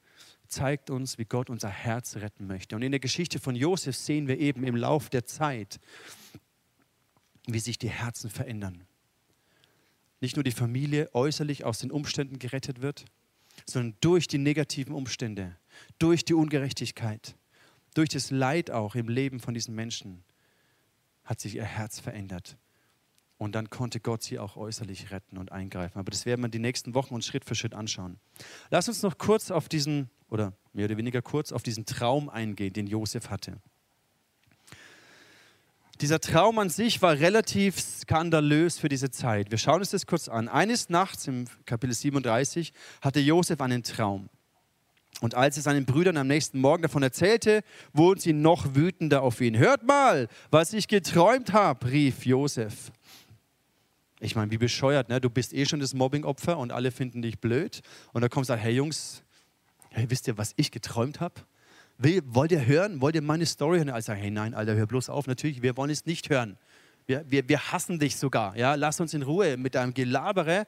[0.49, 2.75] zeigt uns, wie Gott unser Herz retten möchte.
[2.75, 5.79] Und in der Geschichte von Josef sehen wir eben im Lauf der Zeit,
[7.47, 8.87] wie sich die Herzen verändern
[10.21, 13.05] nicht nur die Familie äußerlich aus den Umständen gerettet wird,
[13.67, 15.57] sondern durch die negativen Umstände,
[15.99, 17.37] durch die Ungerechtigkeit,
[17.95, 20.25] durch das Leid auch im Leben von diesen Menschen
[21.25, 22.57] hat sich ihr Herz verändert.
[23.39, 25.99] Und dann konnte Gott sie auch äußerlich retten und eingreifen.
[25.99, 28.19] Aber das werden wir die nächsten Wochen uns Schritt für Schritt anschauen.
[28.71, 32.75] Lass uns noch kurz auf diesen, oder mehr oder weniger kurz, auf diesen Traum eingehen,
[32.75, 33.63] den Josef hatte.
[36.01, 39.51] Dieser Traum an sich war relativ skandalös für diese Zeit.
[39.51, 40.49] Wir schauen uns das kurz an.
[40.49, 44.31] Eines Nachts im Kapitel 37 hatte Josef einen Traum.
[45.21, 49.43] Und als er seinen Brüdern am nächsten Morgen davon erzählte, wurden sie noch wütender auf
[49.43, 49.59] ihn.
[49.59, 52.93] Hört mal, was ich geträumt habe, rief Josef.
[54.21, 55.21] Ich meine, wie bescheuert, ne?
[55.21, 57.83] Du bist eh schon das Mobbingopfer und alle finden dich blöd.
[58.15, 59.23] Und dann kommst du hey Jungs,
[59.91, 61.35] hey, wisst ihr, was ich geträumt habe?
[62.03, 63.03] Will, wollt ihr hören?
[63.03, 63.91] Wollt ihr meine Story hören?
[63.91, 65.27] Also, hey, nein, Alter, hör bloß auf.
[65.27, 66.57] Natürlich, wir wollen es nicht hören.
[67.07, 68.57] Wir, wir, wir hassen dich sogar.
[68.57, 68.75] Ja?
[68.75, 70.67] Lass uns in Ruhe mit deinem Gelabere.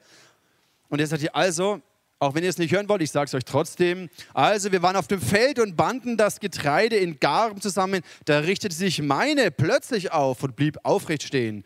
[0.90, 1.80] Und er sagt, also,
[2.18, 4.10] auch wenn ihr es nicht hören wollt, ich sage es euch trotzdem.
[4.34, 8.02] Also, wir waren auf dem Feld und banden das Getreide in Garben zusammen.
[8.26, 11.64] Da richtete sich meine plötzlich auf und blieb aufrecht stehen.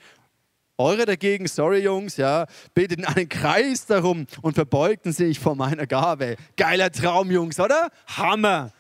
[0.79, 6.37] Eure dagegen, sorry Jungs, ja, beteten einen Kreis darum und verbeugten sich vor meiner Gabe.
[6.57, 7.91] Geiler Traum, Jungs, oder?
[8.07, 8.73] Hammer.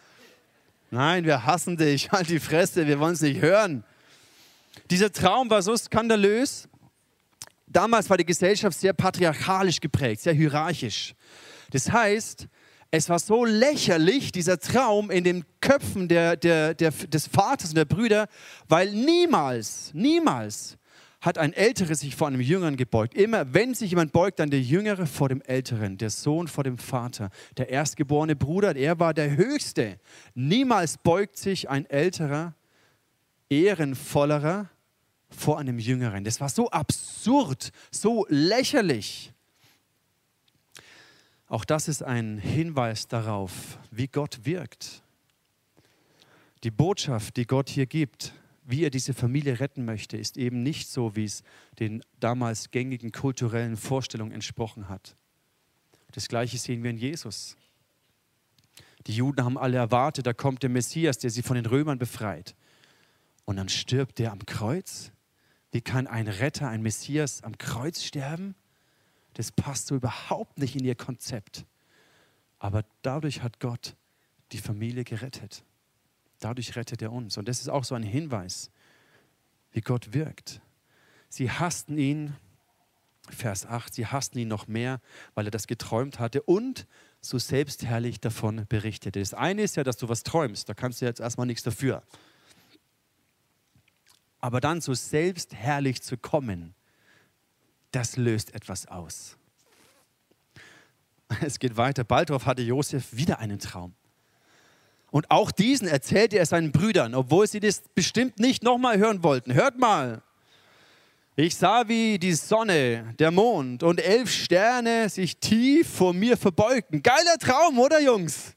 [0.90, 3.85] Nein, wir hassen dich, halt die Fresse, wir wollen es nicht hören.
[4.90, 6.68] Dieser Traum war so skandalös.
[7.66, 11.14] Damals war die Gesellschaft sehr patriarchalisch geprägt, sehr hierarchisch.
[11.72, 12.46] Das heißt,
[12.92, 17.77] es war so lächerlich, dieser Traum in den Köpfen der, der, der, des Vaters und
[17.77, 18.29] der Brüder,
[18.68, 20.79] weil niemals, niemals
[21.27, 23.15] hat ein Älterer sich vor einem Jüngeren gebeugt.
[23.15, 26.79] Immer, wenn sich jemand beugt, dann der Jüngere vor dem Älteren, der Sohn vor dem
[26.79, 29.99] Vater, der erstgeborene Bruder, er war der Höchste.
[30.35, 32.55] Niemals beugt sich ein Älterer,
[33.51, 34.71] ehrenvollerer
[35.29, 36.23] vor einem Jüngeren.
[36.23, 39.33] Das war so absurd, so lächerlich.
[41.49, 45.03] Auch das ist ein Hinweis darauf, wie Gott wirkt.
[46.62, 48.33] Die Botschaft, die Gott hier gibt,
[48.66, 51.44] wie er diese Familie retten möchte, ist eben nicht so, wie es
[51.79, 55.16] den damals gängigen kulturellen Vorstellungen entsprochen hat.
[56.12, 57.57] Das Gleiche sehen wir in Jesus.
[59.07, 62.57] Die Juden haben alle erwartet, da kommt der Messias, der sie von den Römern befreit.
[63.44, 65.12] Und dann stirbt der am Kreuz.
[65.70, 68.57] Wie kann ein Retter, ein Messias am Kreuz sterben?
[69.35, 71.66] Das passt so überhaupt nicht in ihr Konzept.
[72.59, 73.94] Aber dadurch hat Gott
[74.50, 75.62] die Familie gerettet.
[76.40, 77.37] Dadurch rettet er uns.
[77.37, 78.70] Und das ist auch so ein Hinweis,
[79.72, 80.61] wie Gott wirkt.
[81.29, 82.35] Sie hassten ihn,
[83.29, 85.01] Vers 8, sie hassten ihn noch mehr,
[85.35, 86.87] weil er das geträumt hatte und
[87.20, 89.18] so selbstherrlich davon berichtete.
[89.18, 92.03] Das eine ist ja, dass du was träumst, da kannst du jetzt erstmal nichts dafür.
[94.40, 96.75] Aber dann so selbstherrlich zu kommen,
[97.90, 99.37] das löst etwas aus.
[101.40, 102.05] Es geht weiter.
[102.05, 103.94] Bald darauf hatte Josef wieder einen Traum.
[105.11, 109.55] Und auch diesen erzählte er seinen Brüdern, obwohl sie das bestimmt nicht nochmal hören wollten.
[109.55, 110.23] Hört mal.
[111.37, 117.03] Ich sah, wie die Sonne, der Mond und elf Sterne sich tief vor mir verbeugten.
[117.03, 118.55] Geiler Traum, oder Jungs?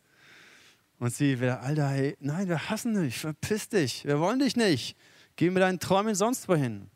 [0.97, 4.95] Und sie wieder, Alter, hey, nein, wir hassen dich, verpiss dich, wir wollen dich nicht.
[5.35, 6.89] Geh mit deinen Träumen sonst wohin.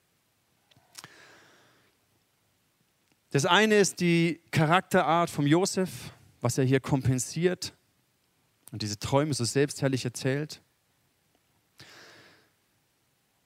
[3.32, 5.90] Das eine ist die Charakterart von Josef,
[6.40, 7.74] was er hier kompensiert
[8.74, 10.60] und diese Träume so selbstherrlich erzählt.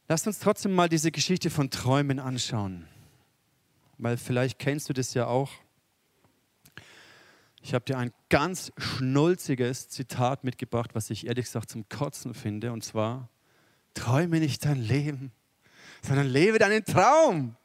[0.07, 2.87] Lasst uns trotzdem mal diese Geschichte von Träumen anschauen,
[3.97, 5.51] weil vielleicht kennst du das ja auch.
[7.61, 12.71] Ich habe dir ein ganz schnulziges Zitat mitgebracht, was ich ehrlich gesagt zum Kotzen finde,
[12.71, 13.27] und zwar,
[13.95, 15.33] träume nicht dein Leben,
[16.03, 17.57] sondern lebe deinen Traum.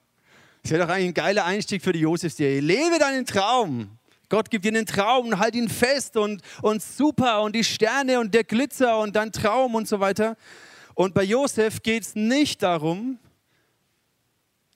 [0.63, 2.61] Das wäre doch ein geiler Einstieg für die Josef-Serie.
[2.61, 3.99] Lebe deinen Traum.
[4.33, 8.19] Gott gibt dir einen Traum und halt ihn fest und, und super und die Sterne
[8.19, 10.39] und der Glitzer und dein Traum und so weiter.
[10.95, 13.19] Und bei Josef geht es nicht darum,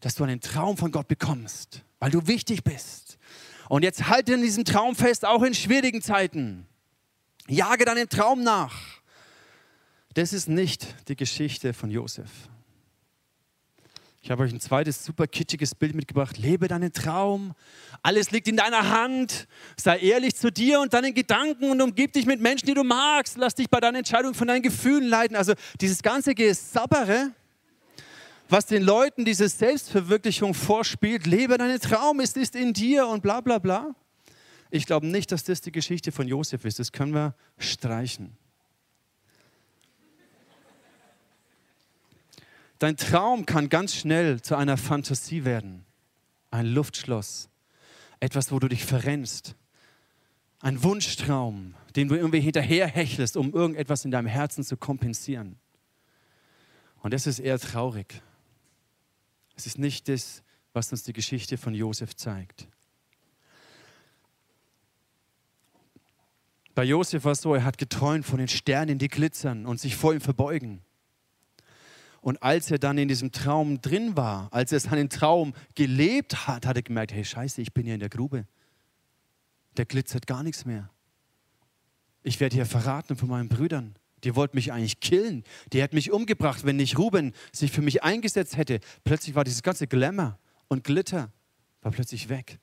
[0.01, 3.17] dass du einen Traum von Gott bekommst, weil du wichtig bist.
[3.71, 6.67] Und jetzt halte in diesem Traum fest, auch in schwierigen Zeiten.
[7.49, 9.01] Jage deinem Traum nach.
[10.13, 12.29] Das ist nicht die Geschichte von Josef.
[14.27, 16.37] Ich habe euch ein zweites super kitschiges Bild mitgebracht.
[16.37, 17.55] Lebe deinen Traum.
[18.03, 19.47] Alles liegt in deiner Hand.
[19.77, 23.37] Sei ehrlich zu dir und deinen Gedanken und umgib dich mit Menschen, die du magst.
[23.39, 25.37] Lass dich bei deinen Entscheidungen von deinen Gefühlen leiten.
[25.37, 27.31] Also dieses ganze Gesabbere,
[28.49, 31.25] was den Leuten diese Selbstverwirklichung vorspielt.
[31.25, 33.95] Lebe deinen Traum, es ist in dir und bla bla bla.
[34.73, 36.81] Ich glaube nicht, dass das die Geschichte von Josef ist.
[36.81, 38.37] Das können wir streichen.
[42.79, 45.85] Dein Traum kann ganz schnell zu einer Fantasie werden.
[46.51, 47.49] Ein Luftschloss.
[48.21, 49.55] Etwas, wo du dich verrennst.
[50.61, 55.57] Ein Wunschtraum, den du irgendwie hinterherhechelst, um irgendetwas in deinem Herzen zu kompensieren.
[57.03, 58.23] Und das ist eher traurig.
[59.55, 62.69] Es ist nicht das, was uns die Geschichte von Josef zeigt.
[66.75, 69.97] Bei Josef war es so, er hat geträumt von den Sternen, die glitzern und sich
[69.97, 70.83] vor ihm verbeugen.
[72.27, 76.67] Und als er dann in diesem Traum drin war, als er seinen Traum gelebt hat,
[76.67, 78.49] hat er gemerkt, hey Scheiße, ich bin hier in der Grube.
[79.77, 80.91] Da glitzert gar nichts mehr.
[82.25, 83.95] Ich werde hier verraten von meinen Brüdern.
[84.25, 85.45] Die wollten mich eigentlich killen.
[85.73, 88.81] Die hätten mich umgebracht, wenn nicht Ruben sich für mich eingesetzt hätte.
[89.05, 90.37] Plötzlich war dieses ganze Glamour
[90.67, 91.31] und Glitter
[91.81, 92.59] war plötzlich weg.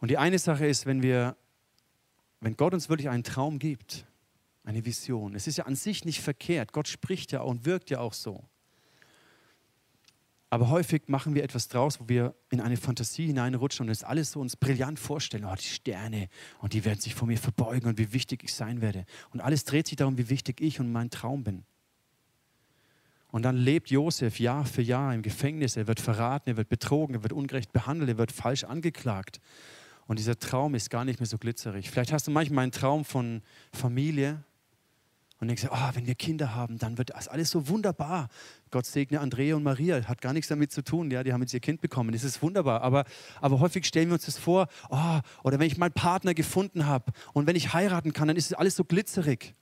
[0.00, 1.34] Und die eine Sache ist, wenn wir,
[2.40, 4.04] wenn Gott uns wirklich einen Traum gibt,
[4.70, 5.34] eine Vision.
[5.34, 6.72] Es ist ja an sich nicht verkehrt.
[6.72, 8.44] Gott spricht ja und wirkt ja auch so.
[10.52, 14.32] Aber häufig machen wir etwas draus, wo wir in eine Fantasie hineinrutschen und das alles
[14.32, 15.44] so uns brillant vorstellen.
[15.44, 16.28] Oh, die Sterne
[16.60, 19.04] und die werden sich vor mir verbeugen und wie wichtig ich sein werde.
[19.30, 21.64] Und alles dreht sich darum, wie wichtig ich und mein Traum bin.
[23.28, 25.76] Und dann lebt Josef Jahr für Jahr im Gefängnis.
[25.76, 29.40] Er wird verraten, er wird betrogen, er wird ungerecht behandelt, er wird falsch angeklagt.
[30.08, 31.88] Und dieser Traum ist gar nicht mehr so glitzerig.
[31.88, 34.42] Vielleicht hast du manchmal einen Traum von Familie,
[35.40, 38.28] und denkst, oh, wenn wir Kinder haben, dann wird das alles so wunderbar.
[38.70, 41.10] Gott segne Andrea und Maria, hat gar nichts damit zu tun.
[41.10, 42.12] Ja, die haben jetzt ihr Kind bekommen.
[42.12, 42.82] Das ist wunderbar.
[42.82, 43.04] Aber,
[43.40, 47.12] aber häufig stellen wir uns das vor, oh, oder wenn ich meinen Partner gefunden habe
[47.32, 49.54] und wenn ich heiraten kann, dann ist es alles so glitzerig.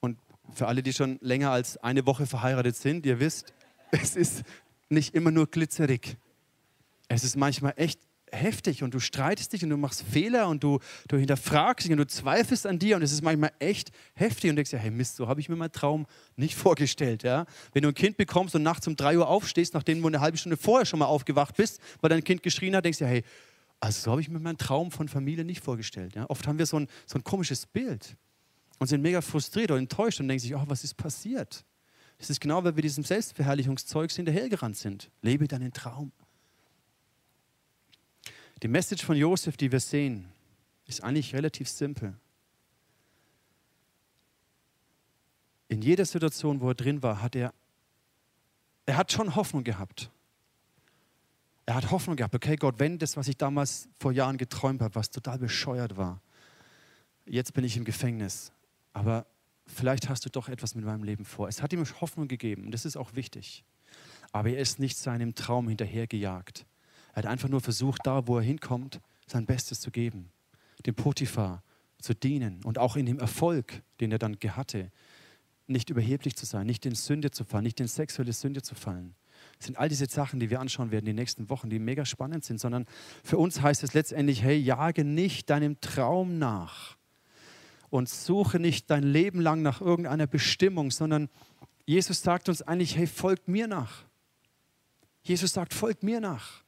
[0.00, 0.18] Und
[0.52, 3.54] für alle, die schon länger als eine Woche verheiratet sind, ihr wisst,
[3.90, 4.42] es ist
[4.90, 6.18] nicht immer nur glitzerig.
[7.08, 8.00] Es ist manchmal echt
[8.32, 11.98] heftig und du streitest dich und du machst Fehler und du, du hinterfragst dich und
[11.98, 15.16] du zweifelst an dir und es ist manchmal echt heftig und denkst ja, hey Mist,
[15.16, 17.22] so habe ich mir meinen Traum nicht vorgestellt.
[17.22, 17.46] Ja?
[17.72, 20.38] Wenn du ein Kind bekommst und nachts um drei Uhr aufstehst, nachdem du eine halbe
[20.38, 23.24] Stunde vorher schon mal aufgewacht bist, weil dein Kind geschrien hat, denkst du ja, hey,
[23.80, 26.14] also so habe ich mir meinen Traum von Familie nicht vorgestellt.
[26.14, 26.28] Ja?
[26.28, 28.16] Oft haben wir so ein, so ein komisches Bild
[28.78, 31.64] und sind mega frustriert oder enttäuscht und denken sich, oh, was ist passiert?
[32.18, 35.10] Das ist genau, weil wir diesem Selbstverherrlichungszeug hinterhergerannt sind.
[35.22, 36.12] Lebe deinen Traum.
[38.62, 40.28] Die Message von Josef, die wir sehen,
[40.86, 42.14] ist eigentlich relativ simpel.
[45.66, 47.52] In jeder Situation, wo er drin war, hat er,
[48.86, 50.10] er hat schon Hoffnung gehabt.
[51.66, 54.94] Er hat Hoffnung gehabt, okay Gott, wenn das, was ich damals vor Jahren geträumt habe,
[54.94, 56.20] was total bescheuert war,
[57.26, 58.52] jetzt bin ich im Gefängnis,
[58.92, 59.26] aber
[59.66, 61.48] vielleicht hast du doch etwas mit meinem Leben vor.
[61.48, 63.64] Es hat ihm Hoffnung gegeben und das ist auch wichtig.
[64.30, 66.66] Aber er ist nicht seinem Traum hinterhergejagt.
[67.12, 70.30] Er hat einfach nur versucht, da, wo er hinkommt, sein Bestes zu geben,
[70.86, 71.62] dem Potiphar
[72.00, 74.90] zu dienen und auch in dem Erfolg, den er dann hatte,
[75.66, 79.14] nicht überheblich zu sein, nicht in Sünde zu fallen, nicht in sexuelle Sünde zu fallen.
[79.58, 82.04] Das sind all diese Sachen, die wir anschauen werden in den nächsten Wochen, die mega
[82.04, 82.86] spannend sind, sondern
[83.24, 86.96] für uns heißt es letztendlich, hey, jage nicht deinem Traum nach
[87.90, 91.28] und suche nicht dein Leben lang nach irgendeiner Bestimmung, sondern
[91.86, 94.04] Jesus sagt uns eigentlich, hey, folgt mir nach.
[95.22, 96.62] Jesus sagt, folgt mir nach.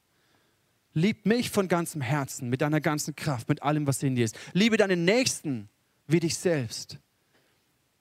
[0.95, 4.37] Lieb mich von ganzem Herzen, mit deiner ganzen Kraft, mit allem, was in dir ist.
[4.53, 5.69] Liebe deinen Nächsten
[6.07, 6.97] wie dich selbst.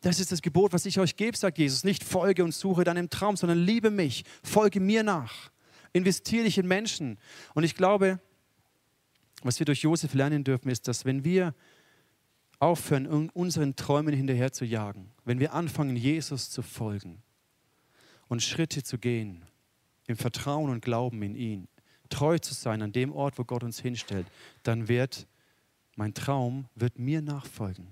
[0.01, 1.83] Das ist das Gebot, was ich euch gebe, sagt Jesus.
[1.83, 5.51] Nicht folge und suche deinem Traum, sondern liebe mich, folge mir nach.
[5.93, 7.19] Investiere dich in Menschen.
[7.55, 8.21] Und ich glaube,
[9.43, 11.55] was wir durch Josef lernen dürfen, ist, dass wenn wir
[12.61, 17.23] aufhören, unseren Träumen hinterher zu jagen, wenn wir anfangen, Jesus zu folgen
[18.29, 19.45] und Schritte zu gehen,
[20.07, 21.69] im Vertrauen und Glauben in ihn,
[22.09, 24.27] treu zu sein an dem Ort, wo Gott uns hinstellt,
[24.63, 25.27] dann wird
[25.97, 27.87] mein Traum wird mir nachfolgen.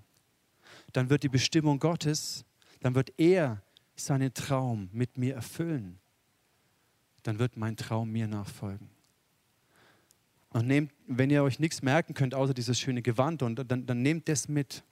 [0.92, 2.44] Dann wird die Bestimmung Gottes,
[2.80, 3.62] dann wird er
[3.94, 5.98] seinen Traum mit mir erfüllen.
[7.22, 8.90] Dann wird mein Traum mir nachfolgen.
[10.50, 14.02] Und nehmt, wenn ihr euch nichts merken könnt, außer dieses schöne Gewand, und dann, dann
[14.02, 14.82] nehmt das mit.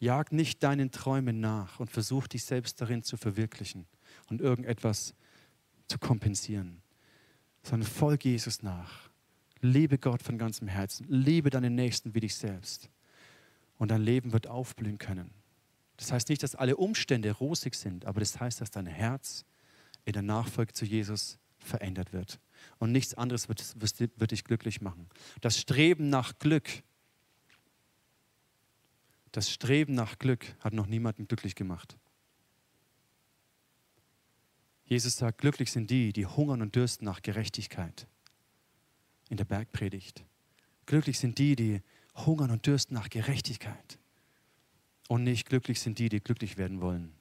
[0.00, 3.86] Jag nicht deinen Träumen nach und versuch dich selbst darin zu verwirklichen
[4.28, 5.14] und irgendetwas
[5.88, 6.82] zu kompensieren,
[7.68, 9.10] sondern folge Jesus nach.
[9.60, 11.06] Liebe Gott von ganzem Herzen.
[11.08, 12.88] Liebe deinen Nächsten wie dich selbst.
[13.76, 15.30] Und dein Leben wird aufblühen können.
[15.98, 19.44] Das heißt nicht, dass alle Umstände rosig sind, aber das heißt, dass dein Herz
[20.04, 22.40] in der Nachfolge zu Jesus verändert wird.
[22.78, 23.62] Und nichts anderes wird,
[24.18, 25.06] wird dich glücklich machen.
[25.40, 26.68] Das Streben nach Glück,
[29.32, 31.98] das Streben nach Glück hat noch niemanden glücklich gemacht.
[34.88, 38.06] Jesus sagt, glücklich sind die, die hungern und dürsten nach Gerechtigkeit.
[39.28, 40.24] In der Bergpredigt.
[40.86, 41.82] Glücklich sind die, die
[42.14, 43.98] hungern und dürsten nach Gerechtigkeit.
[45.08, 47.12] Und nicht glücklich sind die, die glücklich werden wollen.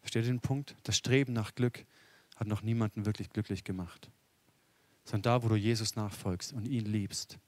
[0.00, 0.74] Versteht ihr den Punkt?
[0.84, 1.84] Das Streben nach Glück
[2.36, 4.10] hat noch niemanden wirklich glücklich gemacht.
[5.04, 7.38] Sondern da, wo du Jesus nachfolgst und ihn liebst.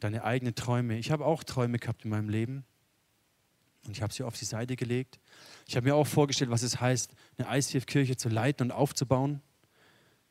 [0.00, 0.96] Deine eigenen Träume.
[0.96, 2.64] Ich habe auch Träume gehabt in meinem Leben.
[3.86, 5.18] Und ich habe sie auf die Seite gelegt.
[5.66, 9.42] Ich habe mir auch vorgestellt, was es heißt, eine ICF-Kirche zu leiten und aufzubauen.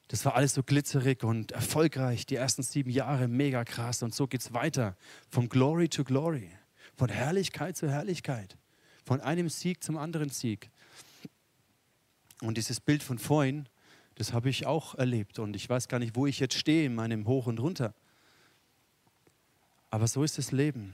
[0.07, 2.25] Das war alles so glitzerig und erfolgreich.
[2.25, 4.03] Die ersten sieben Jahre mega krass.
[4.03, 4.97] Und so geht es weiter.
[5.29, 6.49] Vom Glory to Glory.
[6.95, 8.57] Von Herrlichkeit zu Herrlichkeit.
[9.05, 10.69] Von einem Sieg zum anderen Sieg.
[12.41, 13.69] Und dieses Bild von vorhin,
[14.15, 15.39] das habe ich auch erlebt.
[15.39, 17.93] Und ich weiß gar nicht, wo ich jetzt stehe in meinem Hoch und Runter.
[19.89, 20.93] Aber so ist das Leben.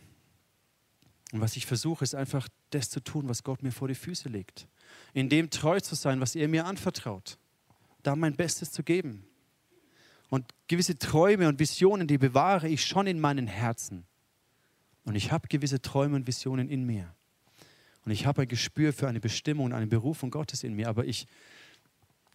[1.32, 4.30] Und was ich versuche, ist einfach das zu tun, was Gott mir vor die Füße
[4.30, 4.68] legt.
[5.14, 7.38] In dem treu zu sein, was er mir anvertraut.
[8.02, 9.26] Da mein Bestes zu geben.
[10.30, 14.06] Und gewisse Träume und Visionen, die bewahre ich schon in meinen Herzen.
[15.04, 17.14] Und ich habe gewisse Träume und Visionen in mir.
[18.06, 21.06] Und ich habe ein Gespür für eine Bestimmung und eine Berufung Gottes in mir, aber
[21.06, 21.28] ich,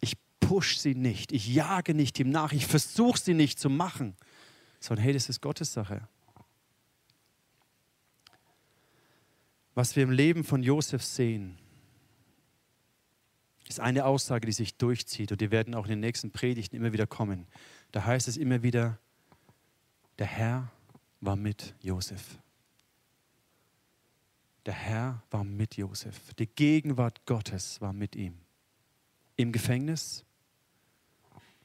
[0.01, 4.16] ich push sie nicht, ich jage nicht ihm nach, ich versuche sie nicht zu machen,
[4.78, 6.07] sondern hey, das ist Gottes Sache.
[9.74, 11.58] Was wir im Leben von Josef sehen,
[13.68, 16.92] ist eine Aussage, die sich durchzieht und die werden auch in den nächsten Predigten immer
[16.92, 17.46] wieder kommen.
[17.92, 18.98] Da heißt es immer wieder,
[20.18, 20.70] der Herr
[21.20, 22.38] war mit Josef.
[24.66, 26.34] Der Herr war mit Josef.
[26.34, 28.38] Die Gegenwart Gottes war mit ihm.
[29.36, 30.24] Im Gefängnis,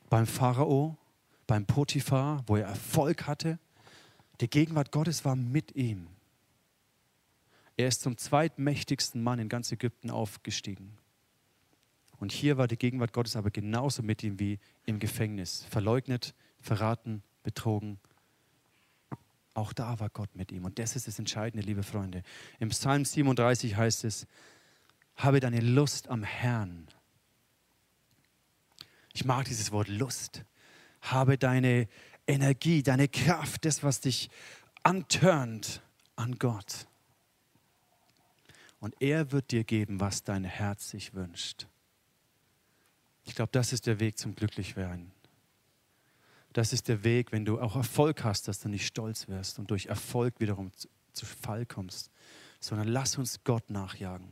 [0.10, 0.98] beim Pharao,
[1.46, 3.60] beim Potiphar, wo er Erfolg hatte.
[4.42, 6.08] Die Gegenwart Gottes war mit ihm.
[7.80, 10.98] Er ist zum zweitmächtigsten Mann in ganz Ägypten aufgestiegen.
[12.20, 15.64] Und hier war die Gegenwart Gottes aber genauso mit ihm wie im Gefängnis.
[15.70, 17.98] Verleugnet, verraten, betrogen.
[19.54, 20.66] Auch da war Gott mit ihm.
[20.66, 22.24] Und das ist das Entscheidende, liebe Freunde.
[22.60, 24.28] Im Psalm 37 heißt es,
[25.16, 26.86] habe deine Lust am Herrn.
[29.14, 30.44] Ich mag dieses Wort Lust.
[31.00, 31.88] Habe deine
[32.28, 34.30] Energie, deine Kraft, das, was dich
[34.84, 35.82] antörnt
[36.18, 36.86] an Gott.
[38.80, 41.68] Und er wird dir geben, was dein Herz sich wünscht.
[43.26, 45.12] Ich glaube, das ist der Weg zum Glücklichwerden.
[46.54, 49.70] Das ist der Weg, wenn du auch Erfolg hast, dass du nicht stolz wirst und
[49.70, 52.10] durch Erfolg wiederum zu, zu Fall kommst,
[52.60, 54.32] sondern lass uns Gott nachjagen,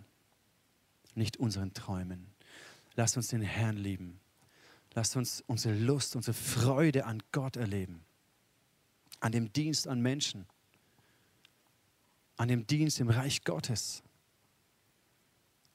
[1.14, 2.28] nicht unseren Träumen.
[2.96, 4.20] Lass uns den Herrn lieben.
[4.96, 8.04] Lass uns unsere Lust, unsere Freude an Gott erleben,
[9.20, 10.48] an dem Dienst an Menschen,
[12.36, 14.02] an dem Dienst im Reich Gottes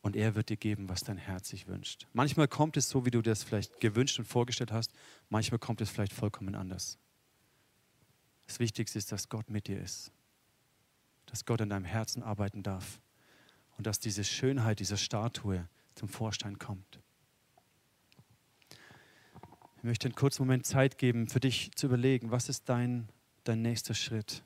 [0.03, 2.07] und er wird dir geben, was dein Herz sich wünscht.
[2.13, 4.93] Manchmal kommt es so, wie du das vielleicht gewünscht und vorgestellt hast,
[5.31, 6.99] manchmal kommt es vielleicht vollkommen anders.
[8.47, 10.13] Das Wichtigste ist, dass Gott mit dir ist,
[11.27, 13.01] dass Gott in deinem Herzen arbeiten darf
[13.79, 17.01] und dass diese Schönheit dieser Statue zum Vorschein kommt.
[19.77, 23.09] Ich möchte einen kurzen Moment Zeit geben, für dich zu überlegen, was ist dein,
[23.45, 24.45] dein nächster Schritt?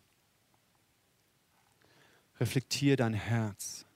[2.38, 3.86] Reflektier dein Herz.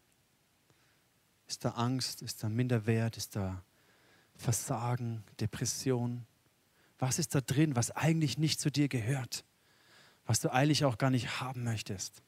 [1.51, 2.22] Ist da Angst?
[2.22, 3.16] Ist da Minderwert?
[3.16, 3.64] Ist da
[4.36, 6.24] Versagen, Depression?
[7.01, 9.44] Was ist da drin, was eigentlich nicht zu dir gehört?
[10.26, 12.22] Was du eigentlich auch gar nicht haben möchtest?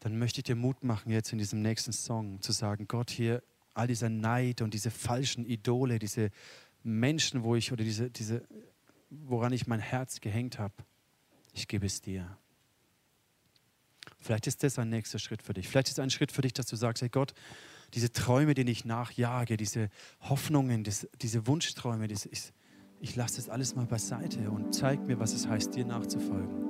[0.00, 3.44] Dann möchte ich dir Mut machen, jetzt in diesem nächsten Song zu sagen: Gott, hier
[3.74, 6.32] all dieser Neid und diese falschen Idole, diese
[6.82, 8.42] Menschen, wo ich oder diese, diese
[9.08, 10.74] woran ich mein Herz gehängt habe,
[11.52, 12.36] ich gebe es dir.
[14.18, 15.68] Vielleicht ist das ein nächster Schritt für dich.
[15.68, 17.34] Vielleicht ist ein Schritt für dich, dass du sagst, hey Gott,
[17.94, 19.88] diese Träume, denen ich nachjage, diese
[20.20, 22.52] Hoffnungen, das, diese Wunschträume, das, ich,
[23.00, 26.64] ich lasse das alles mal beiseite und zeig mir, was es heißt, dir nachzufolgen.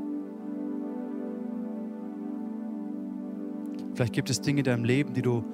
[3.94, 5.44] Vielleicht gibt es Dinge in deinem Leben, die du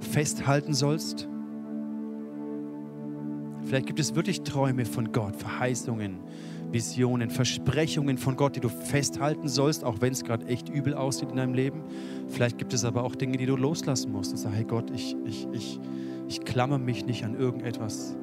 [0.00, 1.28] festhalten sollst.
[3.62, 6.18] Vielleicht gibt es wirklich Träume von Gott, Verheißungen,
[6.74, 11.30] Visionen, Versprechungen von Gott, die du festhalten sollst, auch wenn es gerade echt übel aussieht
[11.30, 11.84] in deinem Leben.
[12.28, 15.16] Vielleicht gibt es aber auch Dinge, die du loslassen musst und sagst, hey Gott, ich,
[15.24, 15.80] ich, ich,
[16.28, 18.16] ich klammer mich nicht an irgendetwas,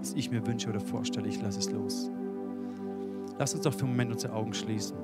[0.00, 2.10] was ich mir wünsche oder vorstelle, ich lasse es los.
[3.38, 4.96] Lass uns doch für einen Moment unsere Augen schließen.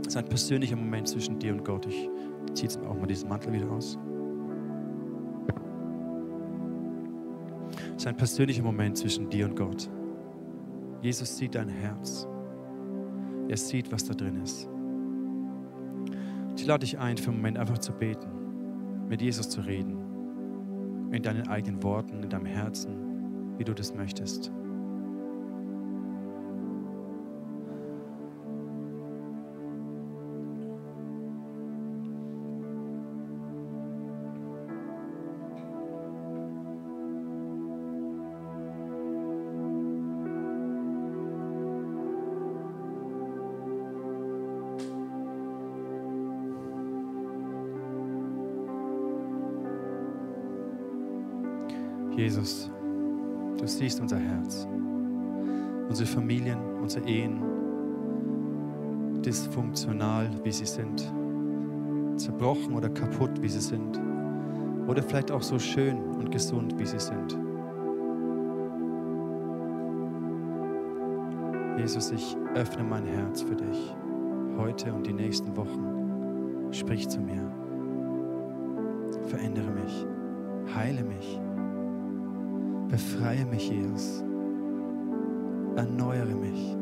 [0.00, 1.86] Es ist ein persönlicher Moment zwischen dir und Gott.
[1.86, 2.08] Ich
[2.54, 3.98] ziehe jetzt auch mal diesen Mantel wieder aus.
[7.90, 9.90] Es ist ein persönlicher Moment zwischen dir und Gott.
[11.04, 12.26] Jesus sieht dein Herz.
[13.48, 14.70] Er sieht, was da drin ist.
[16.56, 21.22] Ich lade dich ein, für einen Moment einfach zu beten, mit Jesus zu reden, in
[21.22, 24.50] deinen eigenen Worten, in deinem Herzen, wie du das möchtest.
[56.84, 57.40] Unsere Ehen,
[59.22, 61.10] dysfunktional, wie sie sind,
[62.16, 63.98] zerbrochen oder kaputt, wie sie sind,
[64.86, 67.38] oder vielleicht auch so schön und gesund, wie sie sind.
[71.78, 73.96] Jesus, ich öffne mein Herz für dich
[74.58, 76.70] heute und die nächsten Wochen.
[76.70, 77.50] Sprich zu mir.
[79.28, 80.06] Verändere mich.
[80.74, 81.40] Heile mich.
[82.88, 84.23] Befreie mich, Jesus.
[85.76, 86.76] Erneuere mich.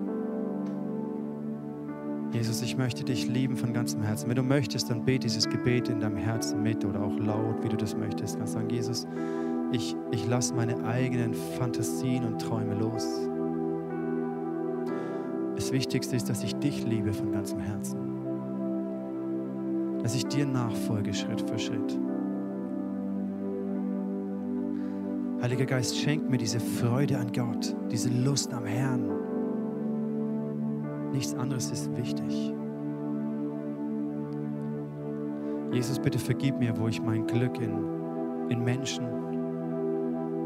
[2.32, 4.28] Jesus, ich möchte dich lieben von ganzem Herzen.
[4.28, 7.68] Wenn du möchtest, dann bete dieses Gebet in deinem Herzen mit oder auch laut, wie
[7.68, 8.38] du das möchtest.
[8.38, 9.06] Kannst sagen, Jesus,
[9.70, 13.06] ich, ich lasse meine eigenen Fantasien und Träume los.
[15.56, 17.98] Das Wichtigste ist, dass ich dich liebe von ganzem Herzen.
[20.02, 21.98] Dass ich dir nachfolge Schritt für Schritt.
[25.42, 29.10] Heiliger Geist, schenk mir diese Freude an Gott, diese Lust am Herrn.
[31.10, 32.54] Nichts anderes ist wichtig.
[35.72, 39.04] Jesus, bitte vergib mir, wo ich mein Glück in, in Menschen,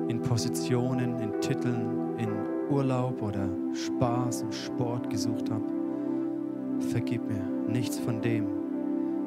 [0.09, 2.31] in Positionen, in Titeln, in
[2.71, 5.67] Urlaub oder Spaß und Sport gesucht habe.
[6.89, 8.47] Vergib mir, nichts von dem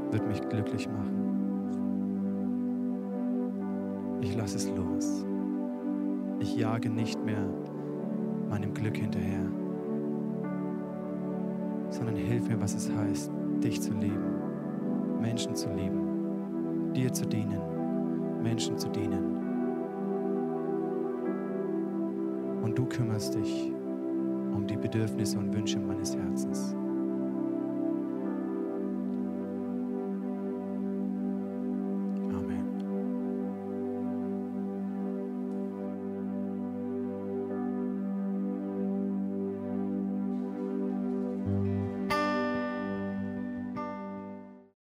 [0.09, 1.19] wird mich glücklich machen.
[4.21, 5.18] Ich lasse es los.
[6.39, 7.45] Ich jage nicht mehr
[8.49, 9.45] meinem Glück hinterher,
[11.89, 13.31] sondern hilf mir, was es heißt,
[13.61, 19.37] dich zu lieben, Menschen zu lieben, dir zu dienen, Menschen zu dienen.
[22.63, 23.73] Und du kümmerst dich
[24.53, 26.75] um die Bedürfnisse und Wünsche meines Herzens.